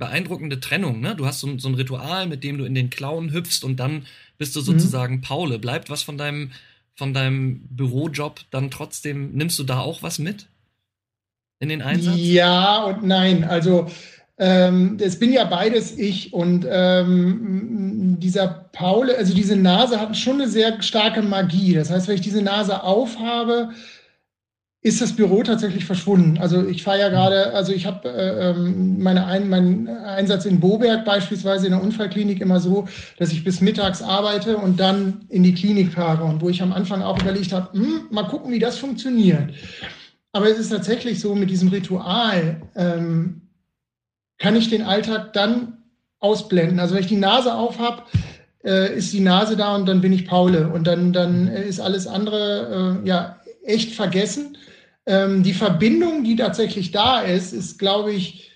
beeindruckende 0.00 0.58
Trennung, 0.58 1.00
ne? 1.00 1.14
Du 1.14 1.26
hast 1.26 1.40
so, 1.40 1.58
so 1.58 1.68
ein 1.68 1.74
Ritual, 1.74 2.26
mit 2.26 2.42
dem 2.42 2.56
du 2.56 2.64
in 2.64 2.74
den 2.74 2.88
Clown 2.88 3.32
hüpfst 3.32 3.62
und 3.62 3.76
dann 3.76 4.06
bist 4.38 4.56
du 4.56 4.62
sozusagen 4.62 5.16
mhm. 5.16 5.20
Paule. 5.20 5.58
Bleibt 5.58 5.90
was 5.90 6.02
von 6.02 6.16
deinem, 6.16 6.52
von 6.96 7.12
deinem 7.12 7.60
Bürojob 7.68 8.40
dann 8.50 8.70
trotzdem, 8.70 9.32
nimmst 9.32 9.58
du 9.58 9.64
da 9.64 9.80
auch 9.80 10.02
was 10.02 10.18
mit? 10.18 10.46
In 11.60 11.68
den 11.68 11.82
Einsatz? 11.82 12.14
Ja 12.16 12.84
und 12.84 13.04
nein. 13.04 13.44
Also 13.44 13.86
ähm, 14.38 14.96
es 15.00 15.18
bin 15.18 15.32
ja 15.32 15.44
beides 15.44 15.96
ich 15.96 16.32
und 16.32 16.66
ähm, 16.68 18.16
dieser 18.18 18.48
Paul, 18.72 19.10
also 19.10 19.34
diese 19.34 19.56
Nase 19.56 20.00
hat 20.00 20.16
schon 20.16 20.40
eine 20.40 20.48
sehr 20.48 20.82
starke 20.82 21.22
Magie. 21.22 21.74
Das 21.74 21.90
heißt, 21.90 22.08
wenn 22.08 22.14
ich 22.14 22.22
diese 22.22 22.42
Nase 22.42 22.82
aufhabe, 22.82 23.70
ist 24.82 25.02
das 25.02 25.14
Büro 25.14 25.42
tatsächlich 25.42 25.84
verschwunden. 25.84 26.38
Also 26.38 26.66
ich 26.66 26.82
fahre 26.82 27.00
ja 27.00 27.08
mhm. 27.10 27.12
gerade, 27.12 27.52
also 27.52 27.72
ich 27.72 27.84
habe 27.84 28.08
äh, 28.08 28.50
ähm, 28.50 29.02
meine 29.02 29.26
Ein 29.26 29.50
meinen 29.50 29.88
Einsatz 29.88 30.46
in 30.46 30.58
Boberg 30.58 31.04
beispielsweise 31.04 31.66
in 31.66 31.72
der 31.72 31.82
Unfallklinik 31.82 32.40
immer 32.40 32.60
so, 32.60 32.88
dass 33.18 33.32
ich 33.32 33.44
bis 33.44 33.60
mittags 33.60 34.00
arbeite 34.00 34.56
und 34.56 34.80
dann 34.80 35.26
in 35.28 35.42
die 35.42 35.52
Klinik 35.52 35.92
fahre 35.92 36.24
und 36.24 36.40
wo 36.40 36.48
ich 36.48 36.62
am 36.62 36.72
Anfang 36.72 37.02
auch 37.02 37.20
überlegt 37.20 37.52
habe, 37.52 37.78
hm, 37.78 38.06
mal 38.10 38.22
gucken, 38.22 38.52
wie 38.52 38.58
das 38.58 38.78
funktioniert. 38.78 39.50
Aber 40.32 40.48
es 40.48 40.58
ist 40.58 40.70
tatsächlich 40.70 41.20
so, 41.20 41.34
mit 41.34 41.50
diesem 41.50 41.68
Ritual 41.68 42.62
ähm, 42.76 43.42
kann 44.38 44.56
ich 44.56 44.70
den 44.70 44.82
Alltag 44.82 45.32
dann 45.32 45.78
ausblenden. 46.20 46.78
Also 46.78 46.94
wenn 46.94 47.02
ich 47.02 47.08
die 47.08 47.16
Nase 47.16 47.54
auf 47.54 47.78
habe, 47.78 48.02
äh, 48.64 48.96
ist 48.96 49.12
die 49.12 49.20
Nase 49.20 49.56
da 49.56 49.74
und 49.74 49.86
dann 49.86 50.00
bin 50.00 50.12
ich 50.12 50.26
Paule. 50.26 50.68
Und 50.68 50.86
dann, 50.86 51.12
dann 51.12 51.48
ist 51.48 51.80
alles 51.80 52.06
andere 52.06 53.00
äh, 53.02 53.08
ja 53.08 53.40
echt 53.64 53.94
vergessen. 53.94 54.56
Ähm, 55.06 55.42
die 55.42 55.54
Verbindung, 55.54 56.24
die 56.24 56.36
tatsächlich 56.36 56.92
da 56.92 57.20
ist, 57.20 57.52
ist, 57.52 57.78
glaube 57.78 58.12
ich, 58.12 58.50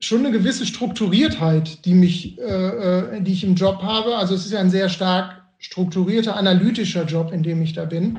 schon 0.00 0.20
eine 0.20 0.30
gewisse 0.30 0.66
Strukturiertheit, 0.66 1.84
die 1.84 1.94
mich, 1.94 2.38
äh, 2.38 2.42
äh, 2.42 3.20
die 3.22 3.32
ich 3.32 3.44
im 3.44 3.54
Job 3.54 3.82
habe. 3.82 4.16
Also 4.16 4.34
es 4.34 4.44
ist 4.44 4.52
ja 4.52 4.60
ein 4.60 4.70
sehr 4.70 4.88
stark 4.88 5.42
strukturierter, 5.58 6.36
analytischer 6.36 7.04
Job, 7.04 7.32
in 7.32 7.42
dem 7.42 7.62
ich 7.62 7.72
da 7.72 7.84
bin. 7.84 8.18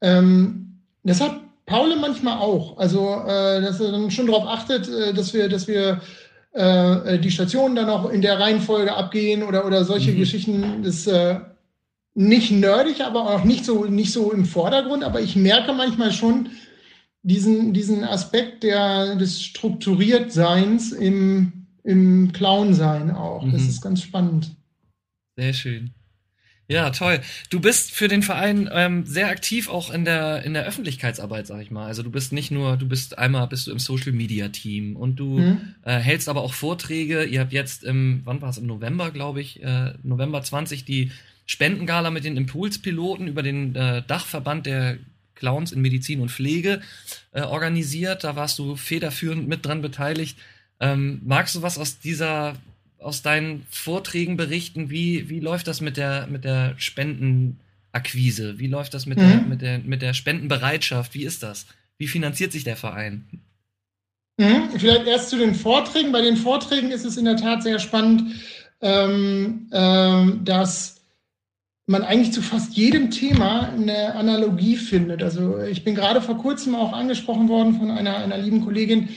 Ähm, 0.00 0.80
deshalb 1.02 1.40
Paule 1.70 1.96
manchmal 1.96 2.38
auch. 2.38 2.76
Also, 2.78 3.22
äh, 3.26 3.62
dass 3.62 3.80
er 3.80 3.92
dann 3.92 4.10
schon 4.10 4.26
darauf 4.26 4.46
achtet, 4.46 4.88
äh, 4.88 5.14
dass 5.14 5.32
wir, 5.32 5.48
dass 5.48 5.68
wir 5.68 6.02
äh, 6.52 7.18
die 7.20 7.30
Stationen 7.30 7.76
dann 7.76 7.88
auch 7.88 8.10
in 8.10 8.22
der 8.22 8.40
Reihenfolge 8.40 8.92
abgehen 8.94 9.44
oder, 9.44 9.64
oder 9.64 9.84
solche 9.84 10.10
mhm. 10.10 10.18
Geschichten. 10.18 10.82
Das 10.82 10.96
ist 10.96 11.06
äh, 11.06 11.38
nicht 12.14 12.50
nerdig, 12.50 13.02
aber 13.02 13.30
auch 13.30 13.44
nicht 13.44 13.64
so, 13.64 13.84
nicht 13.84 14.12
so 14.12 14.32
im 14.32 14.44
Vordergrund. 14.44 15.04
Aber 15.04 15.20
ich 15.20 15.36
merke 15.36 15.72
manchmal 15.72 16.12
schon 16.12 16.50
diesen, 17.22 17.72
diesen 17.72 18.02
Aspekt 18.04 18.64
der, 18.64 19.14
des 19.14 19.40
Strukturiertseins 19.40 20.90
im, 20.90 21.66
im 21.84 22.32
Clown-Sein 22.32 23.12
auch. 23.12 23.44
Mhm. 23.44 23.52
Das 23.52 23.62
ist 23.62 23.80
ganz 23.80 24.02
spannend. 24.02 24.50
Sehr 25.36 25.52
schön. 25.52 25.94
Ja, 26.70 26.90
toll. 26.90 27.20
Du 27.50 27.58
bist 27.58 27.90
für 27.90 28.06
den 28.06 28.22
Verein 28.22 28.70
ähm, 28.72 29.04
sehr 29.04 29.28
aktiv 29.28 29.68
auch 29.68 29.90
in 29.90 30.04
der 30.04 30.44
in 30.44 30.54
der 30.54 30.64
Öffentlichkeitsarbeit, 30.64 31.48
sag 31.48 31.60
ich 31.62 31.72
mal. 31.72 31.86
Also 31.86 32.04
du 32.04 32.10
bist 32.10 32.32
nicht 32.32 32.52
nur, 32.52 32.76
du 32.76 32.86
bist 32.86 33.18
einmal 33.18 33.48
bist 33.48 33.66
du 33.66 33.72
im 33.72 33.80
Social 33.80 34.12
Media 34.12 34.48
Team 34.50 34.94
und 34.94 35.16
du 35.16 35.38
mhm. 35.38 35.74
äh, 35.82 35.98
hältst 35.98 36.28
aber 36.28 36.42
auch 36.42 36.54
Vorträge. 36.54 37.24
Ihr 37.24 37.40
habt 37.40 37.52
jetzt 37.52 37.82
im, 37.82 38.20
wann 38.24 38.40
war 38.40 38.50
es 38.50 38.58
im 38.58 38.66
November, 38.66 39.10
glaube 39.10 39.40
ich, 39.40 39.60
äh, 39.64 39.94
November 40.04 40.42
20 40.42 40.84
die 40.84 41.10
Spendengala 41.44 42.12
mit 42.12 42.22
den 42.22 42.36
Impulspiloten 42.36 43.26
über 43.26 43.42
den 43.42 43.74
äh, 43.74 44.04
Dachverband 44.06 44.66
der 44.66 44.98
Clowns 45.34 45.72
in 45.72 45.80
Medizin 45.80 46.20
und 46.20 46.30
Pflege 46.30 46.82
äh, 47.32 47.42
organisiert. 47.42 48.22
Da 48.22 48.36
warst 48.36 48.60
du 48.60 48.76
federführend 48.76 49.48
mit 49.48 49.66
dran 49.66 49.82
beteiligt. 49.82 50.38
Ähm, 50.78 51.20
magst 51.24 51.56
du 51.56 51.62
was 51.62 51.78
aus 51.78 51.98
dieser 51.98 52.54
aus 53.00 53.22
deinen 53.22 53.66
Vorträgen 53.70 54.36
berichten, 54.36 54.90
wie, 54.90 55.28
wie 55.28 55.40
läuft 55.40 55.66
das 55.66 55.80
mit 55.80 55.96
der, 55.96 56.26
mit 56.26 56.44
der 56.44 56.74
Spendenakquise? 56.76 58.58
Wie 58.58 58.66
läuft 58.66 58.94
das 58.94 59.06
mit, 59.06 59.18
mhm. 59.18 59.22
der, 59.22 59.40
mit, 59.42 59.62
der, 59.62 59.78
mit 59.78 60.02
der 60.02 60.14
Spendenbereitschaft? 60.14 61.14
Wie 61.14 61.24
ist 61.24 61.42
das? 61.42 61.66
Wie 61.98 62.08
finanziert 62.08 62.52
sich 62.52 62.64
der 62.64 62.76
Verein? 62.76 63.24
Mhm. 64.38 64.70
Vielleicht 64.76 65.06
erst 65.06 65.30
zu 65.30 65.38
den 65.38 65.54
Vorträgen. 65.54 66.12
Bei 66.12 66.22
den 66.22 66.36
Vorträgen 66.36 66.90
ist 66.90 67.04
es 67.04 67.16
in 67.16 67.24
der 67.24 67.36
Tat 67.36 67.62
sehr 67.62 67.78
spannend, 67.78 68.34
ähm, 68.80 69.68
ähm, 69.72 70.40
dass 70.44 70.96
man 71.86 72.04
eigentlich 72.04 72.32
zu 72.32 72.40
fast 72.40 72.74
jedem 72.74 73.10
Thema 73.10 73.68
eine 73.68 74.14
Analogie 74.14 74.76
findet. 74.76 75.22
Also 75.22 75.58
ich 75.60 75.82
bin 75.82 75.94
gerade 75.94 76.22
vor 76.22 76.38
kurzem 76.38 76.74
auch 76.74 76.92
angesprochen 76.92 77.48
worden 77.48 77.74
von 77.78 77.90
einer, 77.90 78.16
einer 78.16 78.38
lieben 78.38 78.64
Kollegin, 78.64 79.08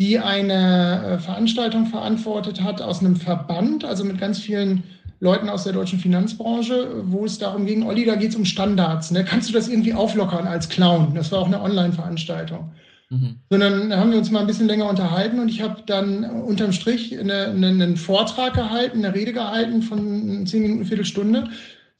die 0.00 0.18
eine 0.18 1.04
äh, 1.04 1.18
Veranstaltung 1.18 1.86
verantwortet 1.86 2.62
hat 2.62 2.80
aus 2.80 3.00
einem 3.00 3.16
Verband, 3.16 3.84
also 3.84 4.02
mit 4.02 4.18
ganz 4.18 4.38
vielen 4.38 4.82
Leuten 5.20 5.50
aus 5.50 5.64
der 5.64 5.74
deutschen 5.74 5.98
Finanzbranche, 5.98 7.02
wo 7.04 7.26
es 7.26 7.38
darum 7.38 7.66
ging, 7.66 7.82
Olli, 7.82 8.06
da 8.06 8.14
geht 8.14 8.30
es 8.30 8.36
um 8.36 8.46
Standards. 8.46 9.10
Ne? 9.10 9.24
Kannst 9.24 9.50
du 9.50 9.52
das 9.52 9.68
irgendwie 9.68 9.92
auflockern 9.92 10.46
als 10.46 10.70
Clown? 10.70 11.14
Das 11.14 11.30
war 11.30 11.40
auch 11.40 11.46
eine 11.46 11.60
Online-Veranstaltung. 11.60 12.72
Mhm. 13.10 13.36
Sondern 13.50 13.94
haben 13.94 14.10
wir 14.10 14.18
uns 14.18 14.30
mal 14.30 14.40
ein 14.40 14.46
bisschen 14.46 14.68
länger 14.68 14.88
unterhalten 14.88 15.38
und 15.38 15.50
ich 15.50 15.60
habe 15.60 15.82
dann 15.84 16.24
unterm 16.24 16.72
Strich 16.72 17.18
eine, 17.18 17.48
eine, 17.48 17.66
einen 17.66 17.96
Vortrag 17.98 18.54
gehalten, 18.54 19.04
eine 19.04 19.14
Rede 19.14 19.34
gehalten 19.34 19.82
von 19.82 20.46
zehn 20.46 20.62
Minuten, 20.62 20.86
Viertelstunde 20.86 21.50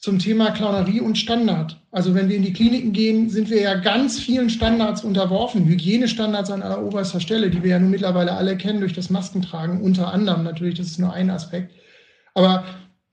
zum 0.01 0.19
Thema 0.19 0.51
Clownerie 0.51 1.01
und 1.01 1.19
Standard. 1.19 1.79
Also 1.91 2.15
wenn 2.15 2.31
wir 2.31 2.37
in 2.37 2.43
die 2.43 2.55
Kliniken 2.55 2.93
gehen, 2.93 3.29
sind 3.29 3.51
wir 3.51 3.61
ja 3.61 3.75
ganz 3.75 4.19
vielen 4.19 4.49
Standards 4.49 5.05
unterworfen, 5.05 5.67
Hygienestandards 5.67 6.51
an 6.51 6.63
alleroberster 6.63 7.21
Stelle, 7.21 7.51
die 7.51 7.63
wir 7.63 7.71
ja 7.71 7.79
nun 7.79 7.91
mittlerweile 7.91 8.33
alle 8.33 8.57
kennen 8.57 8.81
durch 8.81 8.95
das 8.95 9.11
Maskentragen, 9.11 9.83
unter 9.83 10.13
anderem 10.13 10.43
natürlich, 10.43 10.77
das 10.77 10.87
ist 10.87 10.99
nur 10.99 11.13
ein 11.13 11.29
Aspekt. 11.29 11.73
Aber 12.33 12.65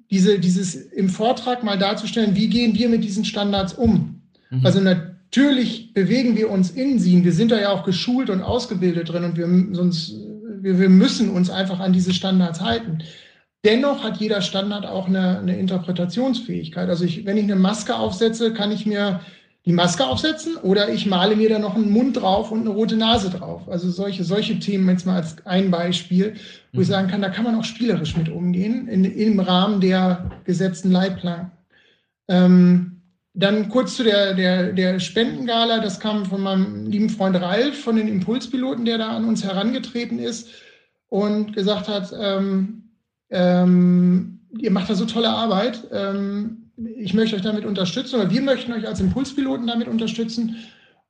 diese, 0.09 0.39
dieses 0.39 0.75
im 0.75 1.09
Vortrag 1.09 1.61
mal 1.61 1.77
darzustellen, 1.77 2.37
wie 2.37 2.47
gehen 2.47 2.73
wir 2.73 2.87
mit 2.87 3.03
diesen 3.03 3.25
Standards 3.25 3.73
um? 3.73 4.21
Mhm. 4.49 4.65
Also 4.65 4.79
natürlich 4.79 5.93
bewegen 5.93 6.37
wir 6.37 6.49
uns 6.49 6.71
in 6.71 6.99
sie, 6.99 7.25
wir 7.25 7.33
sind 7.33 7.51
da 7.51 7.59
ja 7.59 7.69
auch 7.71 7.83
geschult 7.83 8.29
und 8.29 8.41
ausgebildet 8.41 9.09
drin 9.09 9.25
und 9.25 9.35
wir, 9.35 9.75
sonst, 9.75 10.13
wir, 10.61 10.79
wir 10.79 10.89
müssen 10.89 11.31
uns 11.31 11.49
einfach 11.49 11.81
an 11.81 11.91
diese 11.91 12.13
Standards 12.13 12.61
halten. 12.61 12.99
Dennoch 13.67 14.01
hat 14.01 14.15
jeder 14.17 14.41
Standard 14.41 14.85
auch 14.85 15.07
eine, 15.07 15.39
eine 15.39 15.57
Interpretationsfähigkeit. 15.57 16.87
Also 16.87 17.03
ich, 17.03 17.25
wenn 17.25 17.35
ich 17.35 17.43
eine 17.43 17.57
Maske 17.57 17.97
aufsetze, 17.97 18.53
kann 18.53 18.71
ich 18.71 18.85
mir 18.85 19.19
die 19.65 19.73
Maske 19.73 20.05
aufsetzen 20.07 20.55
oder 20.55 20.87
ich 20.87 21.05
male 21.05 21.35
mir 21.35 21.49
da 21.49 21.59
noch 21.59 21.75
einen 21.75 21.91
Mund 21.91 22.15
drauf 22.15 22.49
und 22.49 22.61
eine 22.61 22.69
rote 22.69 22.95
Nase 22.95 23.29
drauf. 23.29 23.67
Also 23.67 23.89
solche, 23.89 24.23
solche 24.23 24.57
Themen 24.59 24.87
jetzt 24.87 25.05
mal 25.05 25.17
als 25.17 25.45
ein 25.45 25.69
Beispiel, 25.69 26.35
wo 26.71 26.77
mhm. 26.77 26.81
ich 26.83 26.87
sagen 26.87 27.09
kann, 27.09 27.21
da 27.21 27.27
kann 27.27 27.43
man 27.43 27.55
auch 27.55 27.65
spielerisch 27.65 28.15
mit 28.15 28.29
umgehen, 28.29 28.87
in, 28.87 29.03
im 29.03 29.37
Rahmen 29.41 29.81
der 29.81 30.31
gesetzten 30.45 30.89
Leitplanken. 30.89 31.51
Ähm, 32.29 33.01
dann 33.33 33.67
kurz 33.67 33.97
zu 33.97 34.05
der, 34.05 34.33
der, 34.33 34.71
der 34.71 35.01
Spendengala, 35.01 35.79
das 35.79 35.99
kam 35.99 36.25
von 36.25 36.41
meinem 36.41 36.87
lieben 36.87 37.09
Freund 37.09 37.35
Ralf, 37.35 37.77
von 37.81 37.97
den 37.97 38.07
Impulspiloten, 38.07 38.85
der 38.85 38.99
da 38.99 39.09
an 39.09 39.25
uns 39.25 39.43
herangetreten 39.43 40.19
ist 40.19 40.47
und 41.09 41.51
gesagt 41.51 41.89
hat, 41.89 42.13
ähm, 42.17 42.86
ähm, 43.29 44.39
ihr 44.57 44.71
macht 44.71 44.89
da 44.89 44.95
so 44.95 45.05
tolle 45.05 45.29
Arbeit. 45.29 45.87
Ähm, 45.91 46.71
ich 46.97 47.13
möchte 47.13 47.35
euch 47.35 47.41
damit 47.41 47.65
unterstützen 47.65 48.19
oder 48.19 48.29
wir 48.29 48.41
möchten 48.41 48.71
euch 48.73 48.87
als 48.87 48.99
Impulspiloten 48.99 49.67
damit 49.67 49.87
unterstützen. 49.87 50.55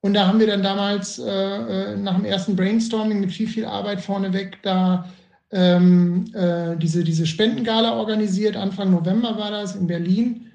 Und 0.01 0.13
da 0.13 0.27
haben 0.27 0.39
wir 0.39 0.47
dann 0.47 0.63
damals 0.63 1.19
äh, 1.19 1.23
äh 1.25 1.97
nach 1.97 2.15
dem 2.15 2.25
ersten 2.25 2.55
Brainstorming 2.55 3.19
mit 3.19 3.31
viel, 3.31 3.47
viel 3.47 3.65
Arbeit 3.65 4.01
vorneweg 4.01 4.61
da 4.63 5.05
ähm, 5.51 6.25
äh, 6.33 6.77
diese, 6.77 7.03
diese 7.03 7.25
Spendengala 7.25 7.93
organisiert. 7.97 8.55
Anfang 8.55 8.91
November 8.91 9.37
war 9.37 9.51
das 9.51 9.75
in 9.75 9.87
Berlin. 9.87 10.51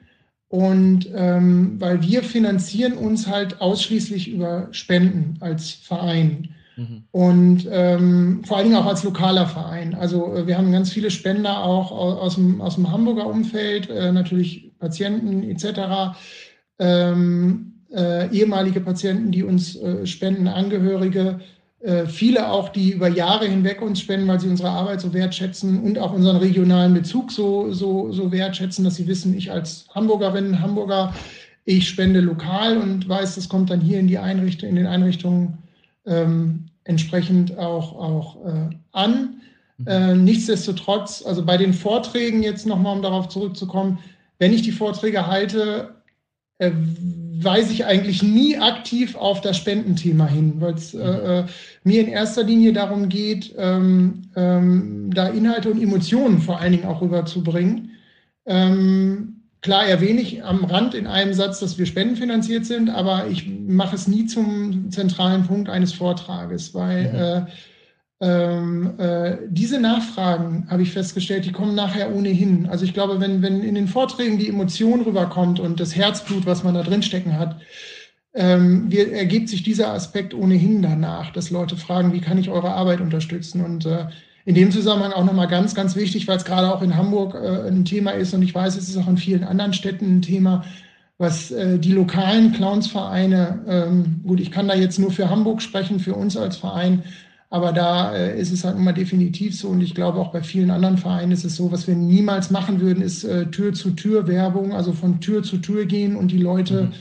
Und 0.48 1.08
ähm, 1.14 1.80
weil 1.80 2.02
wir 2.02 2.22
finanzieren 2.22 2.92
uns 2.92 3.26
halt 3.26 3.60
ausschließlich 3.60 4.28
über 4.28 4.68
Spenden 4.70 5.38
als 5.40 5.70
Verein. 5.70 6.54
Mhm. 6.76 7.04
Und 7.10 7.68
ähm, 7.70 8.42
vor 8.44 8.56
allen 8.56 8.68
Dingen 8.68 8.78
auch 8.78 8.86
als 8.86 9.04
lokaler 9.04 9.46
Verein. 9.46 9.94
Also 9.94 10.34
äh, 10.34 10.46
wir 10.46 10.56
haben 10.56 10.72
ganz 10.72 10.90
viele 10.90 11.10
Spender 11.10 11.64
auch 11.64 11.90
aus 11.92 12.36
dem, 12.36 12.60
aus 12.60 12.76
dem 12.76 12.90
Hamburger 12.90 13.26
Umfeld, 13.26 13.90
äh, 13.90 14.12
natürlich 14.12 14.70
Patienten 14.78 15.42
etc., 15.42 16.16
ähm, 16.78 17.72
äh, 17.94 18.34
ehemalige 18.34 18.80
Patienten, 18.80 19.30
die 19.32 19.42
uns 19.42 19.76
äh, 19.76 20.06
spenden, 20.06 20.48
Angehörige, 20.48 21.40
äh, 21.80 22.06
viele 22.06 22.50
auch, 22.50 22.68
die 22.68 22.92
über 22.92 23.08
Jahre 23.08 23.46
hinweg 23.46 23.82
uns 23.82 24.00
spenden, 24.00 24.28
weil 24.28 24.40
sie 24.40 24.48
unsere 24.48 24.70
Arbeit 24.70 25.00
so 25.00 25.12
wertschätzen 25.12 25.82
und 25.82 25.98
auch 25.98 26.12
unseren 26.12 26.36
regionalen 26.36 26.94
Bezug 26.94 27.32
so, 27.32 27.72
so, 27.72 28.12
so 28.12 28.32
wertschätzen, 28.32 28.84
dass 28.84 28.96
sie 28.96 29.06
wissen, 29.06 29.36
ich 29.36 29.50
als 29.50 29.86
Hamburgerin, 29.94 30.60
Hamburger, 30.60 31.12
ich 31.64 31.88
spende 31.88 32.20
lokal 32.20 32.78
und 32.78 33.08
weiß, 33.08 33.34
das 33.34 33.48
kommt 33.48 33.70
dann 33.70 33.80
hier 33.80 34.00
in 34.00 34.06
die 34.06 34.18
Einrichtung, 34.18 34.70
in 34.70 34.76
den 34.76 34.86
Einrichtungen 34.86 35.58
ähm, 36.06 36.66
entsprechend 36.84 37.58
auch, 37.58 37.92
auch 37.94 38.46
äh, 38.46 38.70
an. 38.92 39.40
Mhm. 39.78 39.86
Äh, 39.86 40.14
nichtsdestotrotz, 40.14 41.24
also 41.24 41.44
bei 41.44 41.56
den 41.56 41.72
Vorträgen 41.72 42.42
jetzt 42.42 42.66
nochmal, 42.66 42.96
um 42.96 43.02
darauf 43.02 43.28
zurückzukommen, 43.28 43.98
wenn 44.38 44.52
ich 44.52 44.62
die 44.62 44.72
Vorträge 44.72 45.26
halte, 45.26 45.94
äh, 46.58 46.72
weise 47.44 47.72
ich 47.72 47.84
eigentlich 47.84 48.22
nie 48.22 48.56
aktiv 48.56 49.16
auf 49.16 49.40
das 49.40 49.56
Spendenthema 49.56 50.26
hin, 50.26 50.54
weil 50.58 50.74
es 50.74 50.94
äh, 50.94 51.40
äh, 51.40 51.44
mir 51.84 52.00
in 52.00 52.08
erster 52.08 52.44
Linie 52.44 52.72
darum 52.72 53.08
geht, 53.08 53.54
ähm, 53.56 54.22
ähm, 54.36 55.10
da 55.12 55.28
Inhalte 55.28 55.70
und 55.70 55.82
Emotionen 55.82 56.40
vor 56.40 56.60
allen 56.60 56.72
Dingen 56.72 56.86
auch 56.86 57.00
rüberzubringen. 57.00 57.90
Ähm, 58.46 59.41
klar 59.62 59.86
erwähne 59.86 60.20
ich 60.20 60.44
am 60.44 60.64
Rand 60.64 60.94
in 60.94 61.06
einem 61.06 61.32
Satz, 61.32 61.60
dass 61.60 61.78
wir 61.78 61.86
spendenfinanziert 61.86 62.66
sind, 62.66 62.90
aber 62.90 63.28
ich 63.28 63.48
mache 63.48 63.96
es 63.96 64.08
nie 64.08 64.26
zum 64.26 64.90
zentralen 64.90 65.46
Punkt 65.46 65.70
eines 65.70 65.92
Vortrages, 65.92 66.74
weil 66.74 67.46
äh, 67.48 67.50
ähm, 68.22 68.94
äh, 68.98 69.38
diese 69.48 69.80
Nachfragen, 69.80 70.66
habe 70.70 70.82
ich 70.82 70.92
festgestellt, 70.92 71.44
die 71.44 71.52
kommen 71.52 71.74
nachher 71.74 72.14
ohnehin. 72.14 72.68
Also 72.68 72.84
ich 72.84 72.94
glaube, 72.94 73.20
wenn, 73.20 73.42
wenn 73.42 73.62
in 73.62 73.74
den 73.74 73.88
Vorträgen 73.88 74.38
die 74.38 74.48
Emotion 74.48 75.00
rüberkommt 75.00 75.58
und 75.58 75.80
das 75.80 75.96
Herzblut, 75.96 76.46
was 76.46 76.62
man 76.62 76.74
da 76.74 76.82
drin 76.82 77.02
stecken 77.02 77.36
hat, 77.36 77.60
ähm, 78.34 78.90
wir, 78.90 79.12
ergibt 79.12 79.48
sich 79.48 79.62
dieser 79.62 79.92
Aspekt 79.92 80.34
ohnehin 80.34 80.82
danach, 80.82 81.32
dass 81.32 81.50
Leute 81.50 81.76
fragen, 81.76 82.12
wie 82.12 82.20
kann 82.20 82.38
ich 82.38 82.48
eure 82.48 82.72
Arbeit 82.72 83.00
unterstützen? 83.00 83.64
Und 83.64 83.86
äh, 83.86 84.06
in 84.44 84.54
dem 84.54 84.70
Zusammenhang 84.70 85.12
auch 85.12 85.24
nochmal 85.24 85.48
ganz, 85.48 85.74
ganz 85.74 85.94
wichtig, 85.96 86.26
weil 86.26 86.36
es 86.36 86.44
gerade 86.44 86.74
auch 86.74 86.82
in 86.82 86.96
Hamburg 86.96 87.34
äh, 87.34 87.68
ein 87.68 87.84
Thema 87.84 88.12
ist 88.12 88.34
und 88.34 88.42
ich 88.42 88.54
weiß, 88.54 88.76
es 88.76 88.88
ist 88.88 88.96
auch 88.96 89.08
in 89.08 89.16
vielen 89.16 89.44
anderen 89.44 89.72
Städten 89.72 90.16
ein 90.16 90.22
Thema, 90.22 90.64
was 91.18 91.50
äh, 91.52 91.78
die 91.78 91.92
lokalen 91.92 92.52
Clownsvereine, 92.52 93.60
ähm, 93.68 94.20
gut, 94.26 94.40
ich 94.40 94.50
kann 94.50 94.68
da 94.68 94.74
jetzt 94.74 94.98
nur 94.98 95.12
für 95.12 95.30
Hamburg 95.30 95.62
sprechen, 95.62 96.00
für 96.00 96.14
uns 96.14 96.36
als 96.36 96.56
Verein, 96.56 97.04
aber 97.50 97.72
da 97.72 98.14
äh, 98.16 98.40
ist 98.40 98.50
es 98.50 98.64
halt 98.64 98.76
immer 98.76 98.92
definitiv 98.92 99.54
so 99.54 99.68
und 99.68 99.82
ich 99.82 99.94
glaube 99.94 100.18
auch 100.18 100.32
bei 100.32 100.42
vielen 100.42 100.70
anderen 100.70 100.98
Vereinen 100.98 101.32
ist 101.32 101.44
es 101.44 101.54
so, 101.54 101.70
was 101.70 101.86
wir 101.86 101.94
niemals 101.94 102.50
machen 102.50 102.80
würden, 102.80 103.02
ist 103.02 103.24
äh, 103.24 103.46
Tür-zu-Tür-Werbung, 103.46 104.72
also 104.72 104.92
von 104.92 105.20
Tür 105.20 105.42
zu 105.42 105.58
Tür 105.58 105.84
gehen 105.84 106.16
und 106.16 106.32
die 106.32 106.38
Leute 106.38 106.84
mhm. 106.84 106.92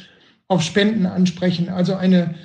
auf 0.50 0.62
Spenden 0.62 1.06
ansprechen. 1.06 1.70
Also 1.70 1.96
eine, 1.96 2.36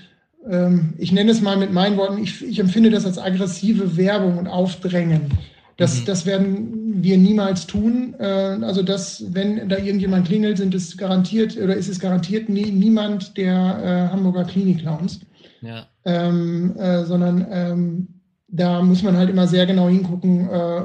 ich 0.99 1.13
nenne 1.13 1.33
es 1.33 1.41
mal 1.41 1.57
mit 1.57 1.73
meinen 1.73 1.97
Worten, 1.97 2.23
ich, 2.23 2.45
ich 2.45 2.59
empfinde 2.59 2.91
das 2.91 3.05
als 3.05 3.19
aggressive 3.19 3.97
Werbung 3.97 4.39
und 4.39 4.47
Aufdrängen. 4.47 5.31
Das, 5.77 6.01
mhm. 6.01 6.05
das 6.07 6.25
werden 6.25 7.03
wir 7.03 7.19
niemals 7.19 7.67
tun. 7.67 8.15
Äh, 8.19 8.25
also 8.25 8.83
das, 8.83 9.25
wenn 9.31 9.69
da 9.69 9.77
irgendjemand 9.77 10.27
klingelt, 10.27 10.59
sind 10.59 10.75
es 10.75 10.97
garantiert 10.97 11.57
oder 11.57 11.75
ist 11.75 11.89
es 11.89 11.99
garantiert 11.99 12.49
nie, 12.49 12.71
niemand 12.71 13.37
der 13.37 13.53
äh, 13.53 14.13
Hamburger 14.13 14.45
Klinik-Clowns. 14.45 15.21
Ja 15.61 15.87
ähm, 16.07 16.75
äh, 16.79 17.05
sondern 17.05 17.47
ähm, 17.51 18.09
da 18.49 18.81
muss 18.81 19.03
man 19.03 19.17
halt 19.17 19.29
immer 19.29 19.47
sehr 19.49 19.67
genau 19.67 19.89
hingucken. 19.89 20.49
Äh, 20.49 20.81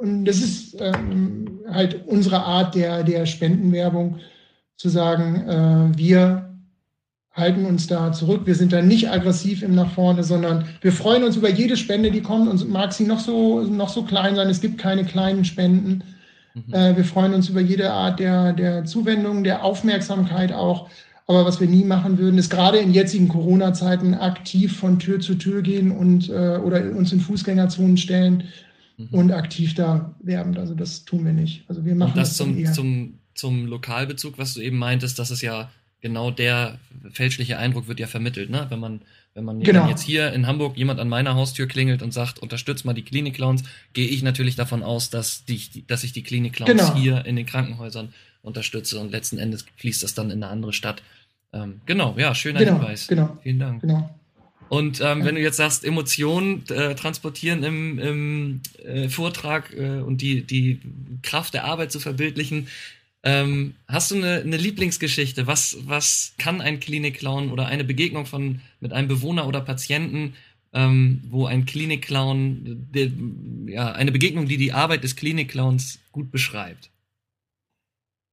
und 0.00 0.24
das 0.24 0.38
ist 0.38 0.80
ähm, 0.80 1.60
halt 1.70 2.06
unsere 2.06 2.42
Art 2.42 2.74
der, 2.74 3.04
der 3.04 3.26
Spendenwerbung, 3.26 4.18
zu 4.76 4.88
sagen, 4.88 5.36
äh, 5.48 5.96
wir 5.96 6.53
halten 7.34 7.66
uns 7.66 7.86
da 7.88 8.12
zurück. 8.12 8.42
Wir 8.44 8.54
sind 8.54 8.72
da 8.72 8.80
nicht 8.80 9.10
aggressiv 9.10 9.62
im 9.62 9.74
nach 9.74 9.90
vorne, 9.90 10.22
sondern 10.22 10.66
wir 10.80 10.92
freuen 10.92 11.24
uns 11.24 11.36
über 11.36 11.50
jede 11.50 11.76
Spende, 11.76 12.10
die 12.10 12.22
kommt 12.22 12.48
und 12.48 12.68
mag 12.70 12.92
sie 12.92 13.04
noch 13.04 13.18
so, 13.18 13.62
noch 13.62 13.88
so 13.88 14.04
klein 14.04 14.36
sein. 14.36 14.48
Es 14.48 14.60
gibt 14.60 14.78
keine 14.78 15.04
kleinen 15.04 15.44
Spenden. 15.44 16.04
Mhm. 16.54 16.72
Äh, 16.72 16.96
wir 16.96 17.04
freuen 17.04 17.34
uns 17.34 17.48
über 17.48 17.60
jede 17.60 17.90
Art 17.90 18.20
der, 18.20 18.52
der 18.52 18.84
Zuwendung, 18.84 19.42
der 19.42 19.64
Aufmerksamkeit 19.64 20.52
auch. 20.52 20.88
Aber 21.26 21.44
was 21.44 21.58
wir 21.60 21.66
nie 21.66 21.84
machen 21.84 22.18
würden, 22.18 22.38
ist 22.38 22.50
gerade 22.50 22.78
in 22.78 22.92
jetzigen 22.92 23.28
Corona-Zeiten 23.28 24.14
aktiv 24.14 24.76
von 24.76 24.98
Tür 24.98 25.20
zu 25.20 25.34
Tür 25.34 25.62
gehen 25.62 25.90
und 25.90 26.28
äh, 26.28 26.58
oder 26.58 26.82
uns 26.94 27.12
in 27.12 27.20
Fußgängerzonen 27.20 27.96
stellen 27.96 28.44
mhm. 28.98 29.08
und 29.10 29.32
aktiv 29.32 29.74
da 29.74 30.14
werben. 30.20 30.56
Also 30.56 30.74
das 30.74 31.04
tun 31.04 31.24
wir 31.24 31.32
nicht. 31.32 31.64
Also 31.68 31.84
wir 31.84 31.94
machen 31.96 32.12
und 32.12 32.18
das, 32.18 32.28
das 32.28 32.36
zum, 32.36 32.72
zum, 32.72 33.14
zum 33.34 33.66
Lokalbezug, 33.66 34.38
was 34.38 34.54
du 34.54 34.60
eben 34.60 34.76
meintest, 34.76 35.18
das 35.18 35.30
ist 35.32 35.42
ja 35.42 35.70
genau 36.04 36.30
der 36.30 36.78
fälschliche 37.12 37.56
Eindruck 37.56 37.88
wird 37.88 37.98
ja 37.98 38.06
vermittelt, 38.06 38.50
ne? 38.50 38.66
Wenn 38.68 38.78
man 38.78 39.00
wenn 39.32 39.44
man 39.44 39.60
genau. 39.60 39.88
jetzt 39.88 40.02
hier 40.02 40.32
in 40.32 40.46
Hamburg 40.46 40.76
jemand 40.76 41.00
an 41.00 41.08
meiner 41.08 41.34
Haustür 41.34 41.66
klingelt 41.66 42.02
und 42.02 42.12
sagt, 42.12 42.38
unterstützt 42.38 42.84
mal 42.84 42.92
die 42.92 43.02
Klinik-Clowns, 43.02 43.64
gehe 43.92 44.06
ich 44.06 44.22
natürlich 44.22 44.54
davon 44.54 44.84
aus, 44.84 45.10
dass, 45.10 45.44
die, 45.44 45.84
dass 45.88 46.04
ich 46.04 46.12
die 46.12 46.22
Klinik-Clowns 46.22 46.70
genau. 46.70 46.94
hier 46.94 47.26
in 47.26 47.34
den 47.34 47.44
Krankenhäusern 47.44 48.14
unterstütze 48.42 49.00
und 49.00 49.10
letzten 49.10 49.38
Endes 49.38 49.64
fließt 49.78 50.04
das 50.04 50.14
dann 50.14 50.30
in 50.30 50.40
eine 50.40 50.52
andere 50.52 50.72
Stadt. 50.72 51.02
Ähm, 51.52 51.80
genau, 51.84 52.14
ja, 52.16 52.32
schöner 52.32 52.60
genau, 52.60 52.78
Hinweis. 52.78 53.08
Genau. 53.08 53.36
Vielen 53.42 53.58
Dank. 53.58 53.80
Genau. 53.80 54.14
Und 54.68 55.00
ähm, 55.00 55.24
wenn 55.24 55.34
du 55.34 55.40
jetzt 55.40 55.56
sagst, 55.56 55.84
Emotionen 55.84 56.64
äh, 56.68 56.94
transportieren 56.94 57.64
im, 57.64 57.98
im 57.98 58.60
äh, 58.84 59.08
Vortrag 59.08 59.72
äh, 59.74 59.98
und 59.98 60.20
die, 60.20 60.42
die 60.42 60.80
Kraft 61.22 61.54
der 61.54 61.64
Arbeit 61.64 61.90
zu 61.90 61.98
verbildlichen, 61.98 62.68
ähm, 63.24 63.74
hast 63.88 64.10
du 64.10 64.16
eine, 64.16 64.42
eine 64.42 64.58
Lieblingsgeschichte? 64.58 65.46
Was, 65.46 65.78
was 65.86 66.34
kann 66.38 66.60
ein 66.60 66.78
Klinikclown 66.78 67.50
oder 67.50 67.66
eine 67.66 67.82
Begegnung 67.82 68.26
von, 68.26 68.60
mit 68.80 68.92
einem 68.92 69.08
Bewohner 69.08 69.48
oder 69.48 69.62
Patienten, 69.62 70.34
ähm, 70.74 71.22
wo 71.30 71.46
ein 71.46 71.64
Klinikclown, 71.64 72.88
ja, 73.66 73.92
eine 73.92 74.12
Begegnung, 74.12 74.46
die 74.46 74.58
die 74.58 74.72
Arbeit 74.72 75.04
des 75.04 75.16
Klinikclowns 75.16 76.00
gut 76.12 76.30
beschreibt? 76.30 76.90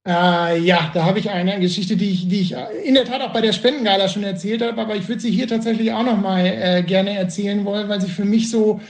Äh, 0.06 0.60
ja, 0.60 0.92
da 0.94 1.06
habe 1.06 1.20
ich 1.20 1.30
eine 1.30 1.60
Geschichte, 1.60 1.96
die 1.96 2.10
ich, 2.10 2.28
die 2.28 2.42
ich 2.42 2.56
in 2.84 2.96
der 2.96 3.06
Tat 3.06 3.22
auch 3.22 3.32
bei 3.32 3.42
der 3.42 3.54
Spendengala 3.54 4.10
schon 4.10 4.24
erzählt 4.24 4.62
habe, 4.62 4.82
aber 4.82 4.96
ich 4.96 5.08
würde 5.08 5.22
sie 5.22 5.32
hier 5.32 5.48
tatsächlich 5.48 5.94
auch 5.94 6.04
noch 6.04 6.20
mal 6.20 6.46
äh, 6.46 6.84
gerne 6.84 7.14
erzählen 7.14 7.64
wollen, 7.64 7.88
weil 7.88 8.02
sie 8.02 8.10
für 8.10 8.26
mich 8.26 8.50
so 8.50 8.82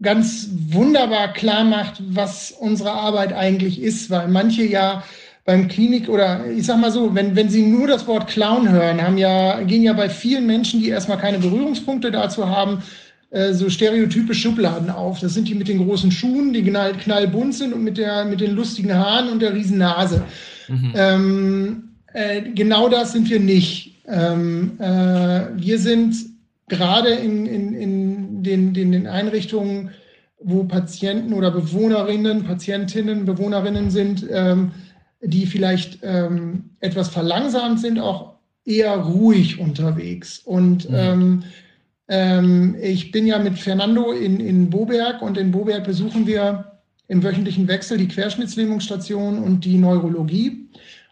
ganz 0.00 0.48
wunderbar 0.70 1.32
klar 1.32 1.64
macht, 1.64 2.02
was 2.08 2.52
unsere 2.52 2.92
Arbeit 2.92 3.32
eigentlich 3.32 3.80
ist, 3.80 4.10
weil 4.10 4.28
manche 4.28 4.64
ja 4.64 5.02
beim 5.44 5.66
Klinik 5.66 6.08
oder 6.08 6.46
ich 6.50 6.66
sag 6.66 6.78
mal 6.78 6.92
so, 6.92 7.14
wenn, 7.14 7.34
wenn 7.34 7.48
sie 7.48 7.62
nur 7.62 7.88
das 7.88 8.06
Wort 8.06 8.28
Clown 8.28 8.70
hören, 8.70 9.02
haben 9.02 9.16
ja, 9.16 9.62
gehen 9.62 9.82
ja 9.82 9.94
bei 9.94 10.10
vielen 10.10 10.46
Menschen, 10.46 10.80
die 10.80 10.90
erstmal 10.90 11.18
keine 11.18 11.38
Berührungspunkte 11.38 12.10
dazu 12.10 12.48
haben, 12.48 12.82
äh, 13.30 13.52
so 13.54 13.70
stereotype 13.70 14.34
Schubladen 14.34 14.90
auf. 14.90 15.20
Das 15.20 15.34
sind 15.34 15.48
die 15.48 15.54
mit 15.54 15.68
den 15.68 15.84
großen 15.84 16.10
Schuhen, 16.10 16.52
die 16.52 16.62
knall, 16.62 16.92
knallbunt 16.92 17.54
sind 17.54 17.72
und 17.72 17.82
mit, 17.82 17.98
der, 17.98 18.24
mit 18.24 18.40
den 18.40 18.54
lustigen 18.54 18.94
Haaren 18.94 19.30
und 19.30 19.40
der 19.40 19.54
riesen 19.54 19.78
Nase. 19.78 20.22
Mhm. 20.68 20.92
Ähm, 20.94 21.88
äh, 22.12 22.42
genau 22.54 22.88
das 22.88 23.12
sind 23.12 23.28
wir 23.30 23.40
nicht. 23.40 23.96
Ähm, 24.06 24.72
äh, 24.78 25.46
wir 25.56 25.78
sind 25.78 26.14
gerade 26.68 27.10
in, 27.10 27.46
in, 27.46 27.74
in 27.74 28.07
den, 28.42 28.74
den, 28.74 28.92
den 28.92 29.06
Einrichtungen, 29.06 29.90
wo 30.40 30.64
Patienten 30.64 31.32
oder 31.32 31.50
Bewohnerinnen, 31.50 32.44
Patientinnen, 32.44 33.24
Bewohnerinnen 33.24 33.90
sind, 33.90 34.26
ähm, 34.30 34.72
die 35.20 35.46
vielleicht 35.46 35.98
ähm, 36.02 36.70
etwas 36.80 37.08
verlangsamt 37.08 37.80
sind, 37.80 37.98
auch 37.98 38.34
eher 38.64 38.94
ruhig 38.94 39.58
unterwegs. 39.58 40.38
Und 40.44 40.88
mhm. 40.88 40.96
ähm, 40.96 41.42
ähm, 42.08 42.76
ich 42.80 43.10
bin 43.10 43.26
ja 43.26 43.38
mit 43.38 43.58
Fernando 43.58 44.12
in, 44.12 44.40
in 44.40 44.70
Boberg 44.70 45.22
und 45.22 45.36
in 45.36 45.50
Boberg 45.50 45.84
besuchen 45.84 46.26
wir 46.26 46.78
im 47.08 47.22
wöchentlichen 47.22 47.66
Wechsel 47.68 47.98
die 47.98 48.08
Querschnittslähmungsstation 48.08 49.38
und 49.38 49.64
die 49.64 49.78
Neurologie. 49.78 50.68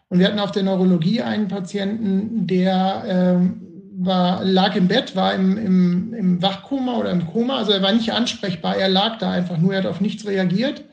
Und 0.09 0.19
wir 0.19 0.27
hatten 0.27 0.39
auf 0.39 0.51
der 0.51 0.63
Neurologie 0.63 1.21
einen 1.21 1.47
Patienten, 1.47 2.47
der 2.47 3.03
ähm, 3.07 3.66
war, 3.99 4.43
lag 4.43 4.75
im 4.75 4.87
Bett, 4.87 5.15
war 5.15 5.33
im, 5.33 5.57
im, 5.57 6.13
im 6.13 6.41
Wachkoma 6.41 6.97
oder 6.97 7.11
im 7.11 7.25
Koma. 7.27 7.57
Also 7.57 7.71
er 7.71 7.81
war 7.81 7.91
nicht 7.91 8.11
ansprechbar, 8.11 8.77
er 8.77 8.89
lag 8.89 9.17
da 9.17 9.31
einfach 9.31 9.57
nur, 9.57 9.73
er 9.73 9.79
hat 9.79 9.87
auf 9.87 10.01
nichts 10.01 10.25
reagiert. 10.25 10.83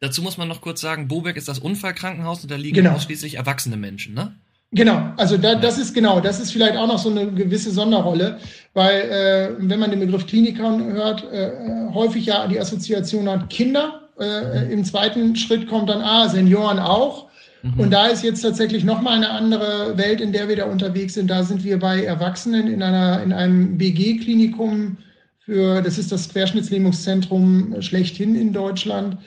Dazu 0.00 0.20
muss 0.20 0.36
man 0.36 0.48
noch 0.48 0.60
kurz 0.60 0.80
sagen, 0.80 1.08
Boberg 1.08 1.36
ist 1.36 1.48
das 1.48 1.58
Unfallkrankenhaus 1.58 2.42
und 2.42 2.50
da 2.50 2.56
liegen 2.56 2.76
genau. 2.76 2.92
ausschließlich 2.92 3.36
erwachsene 3.36 3.76
Menschen, 3.76 4.14
ne? 4.14 4.34
Genau, 4.74 5.12
also 5.18 5.36
da, 5.36 5.54
das 5.54 5.76
ist 5.76 5.92
genau, 5.92 6.20
das 6.20 6.40
ist 6.40 6.50
vielleicht 6.50 6.76
auch 6.76 6.86
noch 6.86 6.98
so 6.98 7.10
eine 7.10 7.30
gewisse 7.30 7.70
Sonderrolle, 7.70 8.38
weil 8.72 9.02
äh, 9.02 9.50
wenn 9.58 9.78
man 9.78 9.90
den 9.90 10.00
Begriff 10.00 10.26
Kliniker 10.26 10.78
hört, 10.78 11.30
äh, 11.30 11.50
häufig 11.92 12.24
ja 12.24 12.46
die 12.46 12.58
Assoziation 12.58 13.28
hat 13.28 13.50
Kinder. 13.50 14.08
Äh, 14.18 14.72
Im 14.72 14.82
zweiten 14.84 15.36
Schritt 15.36 15.68
kommt 15.68 15.90
dann, 15.90 16.00
ah, 16.00 16.26
Senioren 16.28 16.78
auch. 16.78 17.28
Mhm. 17.62 17.80
Und 17.80 17.90
da 17.90 18.06
ist 18.06 18.22
jetzt 18.22 18.42
tatsächlich 18.42 18.84
nochmal 18.84 19.16
eine 19.16 19.30
andere 19.30 19.96
Welt, 19.96 20.20
in 20.20 20.32
der 20.32 20.48
wir 20.48 20.56
da 20.56 20.66
unterwegs 20.66 21.14
sind. 21.14 21.30
Da 21.30 21.42
sind 21.42 21.64
wir 21.64 21.78
bei 21.78 22.04
Erwachsenen 22.04 22.68
in 22.68 22.82
einer, 22.82 23.22
in 23.22 23.32
einem 23.32 23.78
BG-Klinikum 23.78 24.98
für, 25.38 25.82
das 25.82 25.98
ist 25.98 26.12
das 26.12 26.28
Querschnittslähmungszentrum 26.28 27.80
schlechthin 27.80 28.36
in 28.36 28.52
Deutschland. 28.52 29.18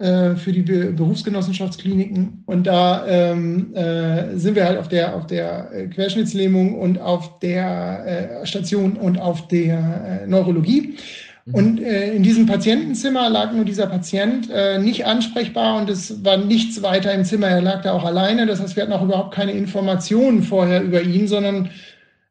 äh, 0.00 0.34
für 0.36 0.52
die 0.52 0.62
Be 0.62 0.92
Berufsgenossenschaftskliniken. 0.92 2.42
Und 2.46 2.66
da 2.66 3.06
ähm, 3.06 3.74
äh, 3.74 4.36
sind 4.36 4.54
wir 4.54 4.64
halt 4.64 4.78
auf 4.78 4.88
der, 4.88 5.14
auf 5.14 5.26
der 5.26 5.70
äh, 5.72 5.86
Querschnittslähmung 5.88 6.78
und 6.78 6.98
auf 6.98 7.38
der 7.40 8.40
äh, 8.40 8.46
Station 8.46 8.96
und 8.96 9.20
auf 9.20 9.46
der 9.48 10.22
äh, 10.22 10.26
Neurologie. 10.26 10.96
Mhm. 11.50 11.54
Und 11.54 11.80
äh, 11.80 12.14
in 12.14 12.22
diesem 12.22 12.46
Patientenzimmer 12.46 13.28
lag 13.28 13.52
nur 13.52 13.64
dieser 13.64 13.86
Patient 13.86 14.48
äh, 14.50 14.78
nicht 14.78 15.06
ansprechbar 15.06 15.80
und 15.80 15.90
es 15.90 16.24
war 16.24 16.36
nichts 16.36 16.82
weiter 16.82 17.12
im 17.12 17.24
Zimmer. 17.24 17.48
Er 17.48 17.62
lag 17.62 17.82
da 17.82 17.92
auch 17.92 18.04
alleine. 18.04 18.46
Das 18.46 18.60
heißt, 18.60 18.76
wir 18.76 18.82
hatten 18.82 18.92
auch 18.92 19.04
überhaupt 19.04 19.34
keine 19.34 19.52
Informationen 19.52 20.42
vorher 20.42 20.82
über 20.82 21.02
ihn, 21.02 21.28
sondern 21.28 21.70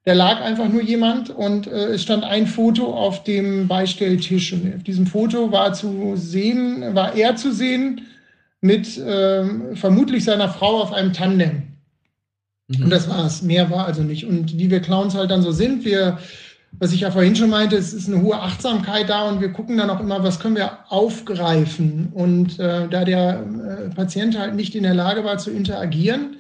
da 0.05 0.13
lag 0.13 0.41
einfach 0.41 0.69
nur 0.69 0.81
jemand 0.81 1.29
und 1.29 1.67
äh, 1.67 1.89
es 1.89 2.03
stand 2.03 2.23
ein 2.23 2.47
Foto 2.47 2.93
auf 2.93 3.23
dem 3.23 3.67
Beistelltisch. 3.67 4.53
Und 4.53 4.75
auf 4.75 4.83
diesem 4.83 5.05
Foto 5.05 5.51
war 5.51 5.73
zu 5.73 6.13
sehen, 6.15 6.95
war 6.95 7.15
er 7.15 7.35
zu 7.35 7.51
sehen 7.51 8.01
mit 8.61 8.97
äh, 8.97 9.45
vermutlich 9.75 10.23
seiner 10.23 10.49
Frau 10.49 10.81
auf 10.81 10.93
einem 10.93 11.13
Tandem. 11.13 11.63
Mhm. 12.67 12.85
Und 12.85 12.89
das 12.89 13.09
war's. 13.09 13.41
Mehr 13.41 13.69
war 13.69 13.85
also 13.85 14.03
nicht. 14.03 14.25
Und 14.25 14.57
wie 14.57 14.71
wir 14.71 14.79
Clowns 14.79 15.15
halt 15.15 15.31
dann 15.31 15.41
so 15.41 15.51
sind, 15.51 15.85
wir, 15.85 16.17
was 16.77 16.93
ich 16.93 17.01
ja 17.01 17.11
vorhin 17.11 17.35
schon 17.35 17.49
meinte, 17.49 17.75
es 17.75 17.93
ist 17.93 18.07
eine 18.07 18.21
hohe 18.21 18.39
Achtsamkeit 18.39 19.09
da 19.09 19.23
und 19.27 19.41
wir 19.41 19.51
gucken 19.51 19.77
dann 19.77 19.89
auch 19.89 19.99
immer, 19.99 20.23
was 20.23 20.39
können 20.39 20.55
wir 20.55 20.79
aufgreifen. 20.89 22.09
Und 22.13 22.59
äh, 22.59 22.87
da 22.87 23.03
der 23.03 23.43
äh, 23.43 23.95
Patient 23.95 24.37
halt 24.37 24.55
nicht 24.55 24.75
in 24.75 24.83
der 24.83 24.93
Lage 24.93 25.23
war 25.23 25.37
zu 25.37 25.51
interagieren, 25.51 26.37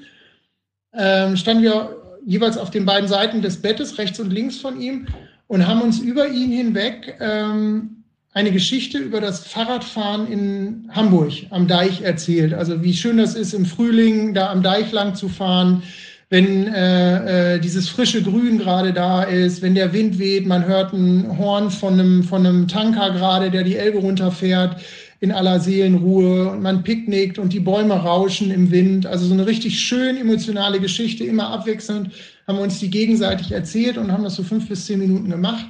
ähm, 0.93 1.35
standen 1.35 1.63
wir 1.63 1.95
jeweils 2.25 2.57
auf 2.57 2.69
den 2.69 2.85
beiden 2.85 3.07
Seiten 3.07 3.41
des 3.41 3.61
Bettes, 3.61 3.97
rechts 3.97 4.19
und 4.19 4.31
links 4.31 4.57
von 4.57 4.79
ihm, 4.79 5.07
und 5.47 5.67
haben 5.67 5.81
uns 5.81 5.99
über 5.99 6.27
ihn 6.27 6.51
hinweg 6.51 7.17
ähm, 7.19 8.03
eine 8.33 8.51
Geschichte 8.51 8.99
über 8.99 9.19
das 9.19 9.45
Fahrradfahren 9.45 10.27
in 10.27 10.89
Hamburg 10.91 11.33
am 11.49 11.67
Deich 11.67 12.01
erzählt. 12.01 12.53
Also 12.53 12.83
wie 12.83 12.93
schön 12.93 13.17
das 13.17 13.35
ist, 13.35 13.53
im 13.53 13.65
Frühling 13.65 14.33
da 14.35 14.51
am 14.51 14.61
Deich 14.61 14.91
lang 14.91 15.15
zu 15.15 15.27
fahren, 15.27 15.81
wenn 16.29 16.67
äh, 16.67 17.55
äh, 17.55 17.59
dieses 17.59 17.89
frische 17.89 18.21
Grün 18.21 18.59
gerade 18.59 18.93
da 18.93 19.23
ist, 19.23 19.61
wenn 19.61 19.73
der 19.73 19.93
Wind 19.93 20.19
weht, 20.19 20.45
man 20.45 20.65
hört 20.65 20.93
ein 20.93 21.37
Horn 21.37 21.71
von 21.71 21.93
einem, 21.93 22.23
von 22.23 22.45
einem 22.45 22.67
Tanker 22.67 23.11
gerade, 23.11 23.49
der 23.49 23.63
die 23.63 23.77
Elbe 23.77 23.97
runterfährt 23.97 24.79
in 25.21 25.31
aller 25.31 25.59
Seelenruhe 25.59 26.49
und 26.49 26.61
man 26.61 26.83
picknickt 26.83 27.39
und 27.39 27.51
die 27.51 27.59
Bäume 27.59 27.95
rauschen 27.95 28.51
im 28.51 28.71
Wind. 28.71 29.05
Also 29.05 29.25
so 29.25 29.33
eine 29.33 29.47
richtig 29.47 29.79
schön 29.79 30.17
emotionale 30.17 30.79
Geschichte, 30.79 31.23
immer 31.23 31.49
abwechselnd 31.49 32.11
haben 32.47 32.57
wir 32.57 32.63
uns 32.63 32.79
die 32.79 32.89
gegenseitig 32.89 33.51
erzählt 33.51 33.97
und 33.97 34.11
haben 34.11 34.23
das 34.23 34.35
so 34.35 34.43
fünf 34.43 34.67
bis 34.67 34.85
zehn 34.85 34.99
Minuten 34.99 35.29
gemacht. 35.29 35.65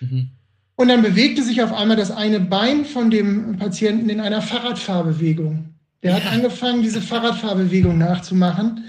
Mhm. 0.00 0.30
Und 0.76 0.88
dann 0.88 1.02
bewegte 1.02 1.42
sich 1.42 1.62
auf 1.62 1.72
einmal 1.72 1.96
das 1.96 2.10
eine 2.10 2.40
Bein 2.40 2.84
von 2.84 3.10
dem 3.10 3.56
Patienten 3.58 4.08
in 4.08 4.20
einer 4.20 4.42
Fahrradfahrbewegung. 4.42 5.74
Der 6.02 6.14
hat 6.14 6.26
angefangen, 6.30 6.82
diese 6.82 7.00
Fahrradfahrbewegung 7.00 7.96
nachzumachen. 7.98 8.84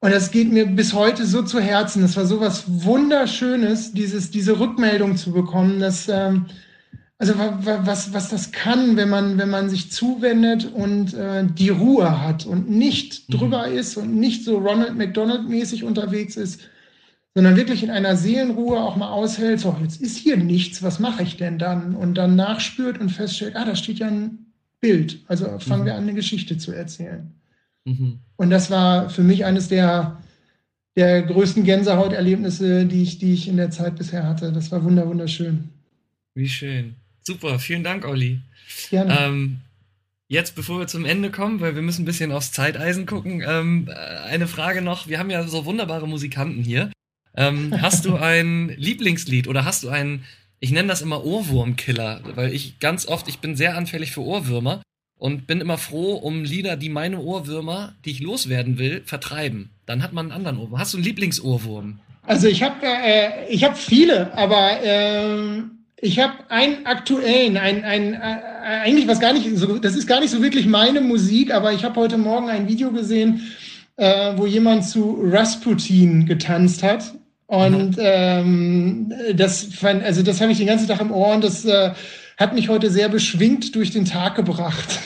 Und 0.00 0.12
das 0.12 0.30
geht 0.30 0.50
mir 0.50 0.66
bis 0.66 0.94
heute 0.94 1.26
so 1.26 1.42
zu 1.42 1.60
Herzen. 1.60 2.00
Das 2.00 2.16
war 2.16 2.24
so 2.24 2.40
was 2.40 2.64
Wunderschönes, 2.66 3.92
dieses, 3.92 4.30
diese 4.30 4.58
Rückmeldung 4.58 5.16
zu 5.16 5.32
bekommen, 5.32 5.78
dass 5.78 6.08
ähm, 6.08 6.46
also 7.20 7.34
was, 7.36 8.14
was 8.14 8.30
das 8.30 8.50
kann, 8.50 8.96
wenn 8.96 9.10
man, 9.10 9.36
wenn 9.36 9.50
man 9.50 9.68
sich 9.68 9.92
zuwendet 9.92 10.72
und 10.72 11.12
äh, 11.12 11.44
die 11.44 11.68
Ruhe 11.68 12.22
hat 12.22 12.46
und 12.46 12.70
nicht 12.70 13.28
mhm. 13.28 13.34
drüber 13.34 13.68
ist 13.68 13.98
und 13.98 14.16
nicht 14.16 14.42
so 14.42 14.56
Ronald 14.56 14.96
McDonald-mäßig 14.96 15.84
unterwegs 15.84 16.38
ist, 16.38 16.62
sondern 17.34 17.56
wirklich 17.56 17.82
in 17.82 17.90
einer 17.90 18.16
Seelenruhe 18.16 18.80
auch 18.80 18.96
mal 18.96 19.10
aushält, 19.10 19.60
so, 19.60 19.76
jetzt 19.82 20.00
ist 20.00 20.16
hier 20.16 20.38
nichts, 20.38 20.82
was 20.82 20.98
mache 20.98 21.22
ich 21.22 21.36
denn 21.36 21.58
dann? 21.58 21.94
Und 21.94 22.14
dann 22.14 22.36
nachspürt 22.36 22.98
und 22.98 23.10
feststellt, 23.10 23.54
ah, 23.54 23.66
da 23.66 23.76
steht 23.76 23.98
ja 23.98 24.06
ein 24.06 24.46
Bild. 24.80 25.22
Also 25.28 25.58
fangen 25.58 25.82
mhm. 25.82 25.86
wir 25.86 25.94
an, 25.96 26.04
eine 26.04 26.14
Geschichte 26.14 26.56
zu 26.56 26.72
erzählen. 26.72 27.34
Mhm. 27.84 28.20
Und 28.36 28.50
das 28.50 28.70
war 28.70 29.10
für 29.10 29.22
mich 29.22 29.44
eines 29.44 29.68
der, 29.68 30.20
der 30.96 31.22
größten 31.22 31.64
Gänsehauterlebnisse, 31.64 32.86
die 32.86 33.02
ich, 33.02 33.18
die 33.18 33.34
ich 33.34 33.48
in 33.48 33.56
der 33.56 33.70
Zeit 33.70 33.96
bisher 33.96 34.26
hatte. 34.26 34.52
Das 34.52 34.70
war 34.70 34.84
wunderschön. 34.84 35.70
Wie 36.34 36.48
schön. 36.48 36.96
Super, 37.22 37.58
vielen 37.58 37.84
Dank, 37.84 38.06
Olli. 38.06 38.40
Gerne. 38.88 39.18
Ähm, 39.18 39.60
jetzt, 40.28 40.54
bevor 40.54 40.78
wir 40.78 40.86
zum 40.86 41.04
Ende 41.04 41.30
kommen, 41.30 41.60
weil 41.60 41.74
wir 41.74 41.82
müssen 41.82 42.02
ein 42.02 42.06
bisschen 42.06 42.32
aufs 42.32 42.52
Zeiteisen 42.52 43.06
gucken, 43.06 43.42
ähm, 43.46 43.88
äh, 43.88 43.92
eine 43.92 44.46
Frage 44.46 44.82
noch. 44.82 45.08
Wir 45.08 45.18
haben 45.18 45.30
ja 45.30 45.46
so 45.46 45.64
wunderbare 45.64 46.08
Musikanten 46.08 46.62
hier. 46.62 46.90
Ähm, 47.36 47.80
hast 47.80 48.04
du 48.04 48.16
ein 48.16 48.68
Lieblingslied 48.76 49.48
oder 49.48 49.64
hast 49.64 49.82
du 49.82 49.88
einen, 49.88 50.24
ich 50.60 50.70
nenne 50.70 50.88
das 50.88 51.02
immer 51.02 51.24
Ohrwurmkiller, 51.24 52.22
weil 52.34 52.52
ich 52.52 52.78
ganz 52.80 53.06
oft, 53.06 53.28
ich 53.28 53.38
bin 53.38 53.56
sehr 53.56 53.76
anfällig 53.76 54.12
für 54.12 54.22
Ohrwürmer 54.22 54.82
und 55.20 55.46
bin 55.46 55.60
immer 55.60 55.76
froh 55.76 56.14
um 56.14 56.44
Lieder, 56.44 56.76
die 56.76 56.88
meine 56.88 57.20
Ohrwürmer, 57.20 57.92
die 58.04 58.10
ich 58.10 58.20
loswerden 58.20 58.78
will, 58.78 59.02
vertreiben. 59.04 59.68
Dann 59.84 60.02
hat 60.02 60.14
man 60.14 60.26
einen 60.26 60.32
anderen 60.32 60.58
Ohrwurm. 60.58 60.80
Hast 60.80 60.94
du 60.94 60.96
einen 60.96 61.04
Lieblingsohrwurm? 61.04 62.00
Also 62.26 62.48
ich 62.48 62.62
habe 62.62 62.76
äh, 62.82 63.46
ich 63.48 63.62
habe 63.62 63.76
viele, 63.76 64.36
aber 64.36 64.82
äh, 64.82 65.62
ich 66.00 66.18
habe 66.18 66.32
einen 66.48 66.86
aktuellen, 66.86 67.58
ein, 67.58 67.84
ein, 67.84 68.14
ein, 68.14 68.14
äh, 68.14 68.78
eigentlich 68.82 69.06
was 69.08 69.20
gar 69.20 69.34
nicht 69.34 69.46
so, 69.56 69.78
das 69.78 69.94
ist 69.94 70.06
gar 70.06 70.20
nicht 70.20 70.30
so 70.30 70.42
wirklich 70.42 70.66
meine 70.66 71.02
Musik, 71.02 71.52
aber 71.52 71.72
ich 71.72 71.84
habe 71.84 72.00
heute 72.00 72.16
Morgen 72.16 72.48
ein 72.48 72.66
Video 72.66 72.90
gesehen, 72.90 73.52
äh, 73.96 74.32
wo 74.36 74.46
jemand 74.46 74.86
zu 74.86 75.20
Rasputin 75.22 76.24
getanzt 76.24 76.82
hat. 76.82 77.12
Und 77.46 77.96
mhm. 77.96 78.02
ähm, 78.02 79.12
das 79.34 79.64
fand, 79.64 80.02
also 80.02 80.22
das 80.22 80.40
habe 80.40 80.52
ich 80.52 80.58
den 80.58 80.68
ganzen 80.68 80.88
Tag 80.88 81.00
im 81.00 81.10
Ohr 81.10 81.34
und 81.34 81.44
das 81.44 81.64
äh, 81.66 81.90
hat 82.40 82.54
mich 82.54 82.70
heute 82.70 82.90
sehr 82.90 83.10
beschwingt 83.10 83.74
durch 83.76 83.90
den 83.90 84.06
Tag 84.06 84.34
gebracht. 84.34 84.98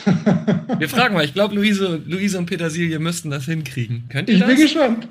Wir 0.79 0.87
fragen 0.87 1.13
mal, 1.13 1.25
ich 1.25 1.33
glaube, 1.33 1.53
Luise, 1.53 2.01
Luise 2.05 2.37
und 2.37 2.45
Petersilie 2.45 2.97
müssten 2.97 3.29
das 3.29 3.43
hinkriegen. 3.45 4.05
Könnt 4.09 4.29
ihr 4.29 4.35
ich 4.35 4.39
das? 4.41 4.49
bin 4.49 4.57
gespannt. 4.57 5.07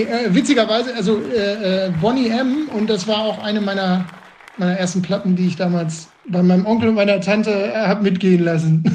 Nee, 0.00 0.06
äh, 0.06 0.34
witzigerweise, 0.34 0.94
also 0.94 1.20
äh, 1.22 1.88
äh, 1.88 1.92
Bonnie 2.00 2.28
M. 2.28 2.68
und 2.72 2.88
das 2.88 3.06
war 3.06 3.18
auch 3.18 3.42
eine 3.42 3.60
meiner, 3.60 4.06
meiner 4.56 4.72
ersten 4.78 5.02
Platten, 5.02 5.36
die 5.36 5.46
ich 5.46 5.56
damals 5.56 6.08
bei 6.26 6.42
meinem 6.42 6.64
Onkel 6.64 6.88
und 6.88 6.94
meiner 6.94 7.20
Tante 7.20 7.50
äh, 7.50 7.74
habe 7.74 8.02
mitgehen 8.02 8.42
lassen. 8.42 8.82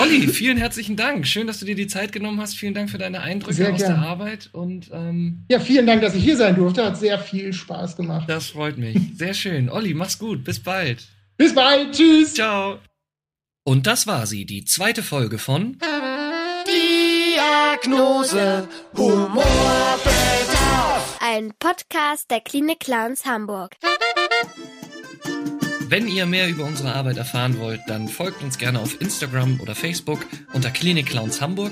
Olli, 0.00 0.26
vielen 0.28 0.56
herzlichen 0.56 0.96
Dank. 0.96 1.26
Schön, 1.26 1.46
dass 1.46 1.60
du 1.60 1.66
dir 1.66 1.76
die 1.76 1.86
Zeit 1.86 2.10
genommen 2.10 2.40
hast. 2.40 2.56
Vielen 2.56 2.74
Dank 2.74 2.90
für 2.90 2.98
deine 2.98 3.20
Eindrücke 3.20 3.54
sehr 3.54 3.72
aus 3.72 3.78
gern. 3.78 4.00
der 4.00 4.02
Arbeit. 4.02 4.50
Und, 4.52 4.90
ähm, 4.92 5.44
ja, 5.48 5.60
vielen 5.60 5.86
Dank, 5.86 6.02
dass 6.02 6.16
ich 6.16 6.24
hier 6.24 6.36
sein 6.36 6.56
durfte. 6.56 6.84
Hat 6.84 6.98
sehr 6.98 7.18
viel 7.20 7.52
Spaß 7.52 7.96
gemacht. 7.96 8.28
Das 8.28 8.48
freut 8.48 8.76
mich. 8.76 8.98
Sehr 9.16 9.34
schön. 9.34 9.68
Olli, 9.70 9.94
mach's 9.94 10.18
gut. 10.18 10.42
Bis 10.42 10.58
bald. 10.60 11.06
Bis 11.36 11.54
bald. 11.54 11.92
Tschüss. 11.92 12.34
Ciao. 12.34 12.78
Und 13.64 13.86
das 13.86 14.06
war 14.06 14.26
sie, 14.26 14.46
die 14.46 14.64
zweite 14.64 15.02
Folge 15.02 15.38
von 15.38 15.76
Diagnose 17.46 18.66
Humorbedarf. 18.96 20.00
Ein 21.20 21.52
Podcast 21.58 22.30
der 22.30 22.40
Klinik 22.40 22.80
Clowns 22.80 23.24
Hamburg. 23.24 23.76
Wenn 25.88 26.08
ihr 26.08 26.26
mehr 26.26 26.48
über 26.48 26.64
unsere 26.64 26.92
Arbeit 26.92 27.18
erfahren 27.18 27.60
wollt, 27.60 27.82
dann 27.86 28.08
folgt 28.08 28.42
uns 28.42 28.58
gerne 28.58 28.80
auf 28.80 29.00
Instagram 29.00 29.60
oder 29.60 29.76
Facebook 29.76 30.26
unter 30.54 30.70
Klinik 30.70 31.06
Clowns 31.06 31.40
Hamburg 31.40 31.70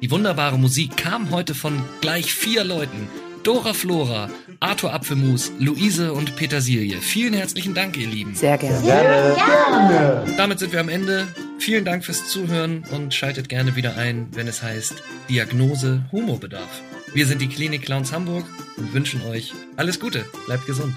Die 0.00 0.10
wunderbare 0.10 0.58
Musik 0.58 0.96
kam 0.96 1.30
heute 1.30 1.54
von 1.54 1.80
gleich 2.00 2.34
vier 2.34 2.64
Leuten. 2.64 3.08
Dora 3.44 3.74
Flora, 3.74 4.30
Arthur 4.60 4.94
Apfelmus, 4.94 5.52
Luise 5.58 6.14
und 6.14 6.34
Petersilie. 6.34 6.96
Vielen 7.02 7.34
herzlichen 7.34 7.74
Dank, 7.74 7.94
ihr 7.98 8.06
Lieben. 8.06 8.34
Sehr 8.34 8.56
gerne. 8.56 8.78
Sehr 8.78 9.02
gerne. 9.04 10.34
Damit 10.38 10.58
sind 10.58 10.72
wir 10.72 10.80
am 10.80 10.88
Ende. 10.88 11.28
Vielen 11.58 11.84
Dank 11.84 12.06
fürs 12.06 12.26
Zuhören 12.26 12.84
und 12.90 13.12
schaltet 13.12 13.50
gerne 13.50 13.76
wieder 13.76 13.98
ein, 13.98 14.28
wenn 14.32 14.48
es 14.48 14.62
heißt 14.62 14.94
Diagnose 15.28 16.06
Humorbedarf. 16.10 16.80
Wir 17.12 17.26
sind 17.26 17.42
die 17.42 17.48
Klinik 17.48 17.82
Clowns 17.82 18.14
Hamburg 18.14 18.46
und 18.78 18.94
wünschen 18.94 19.20
euch 19.26 19.52
alles 19.76 20.00
Gute. 20.00 20.24
Bleibt 20.46 20.64
gesund. 20.64 20.96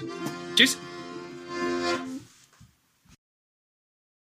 Tschüss. 0.56 0.78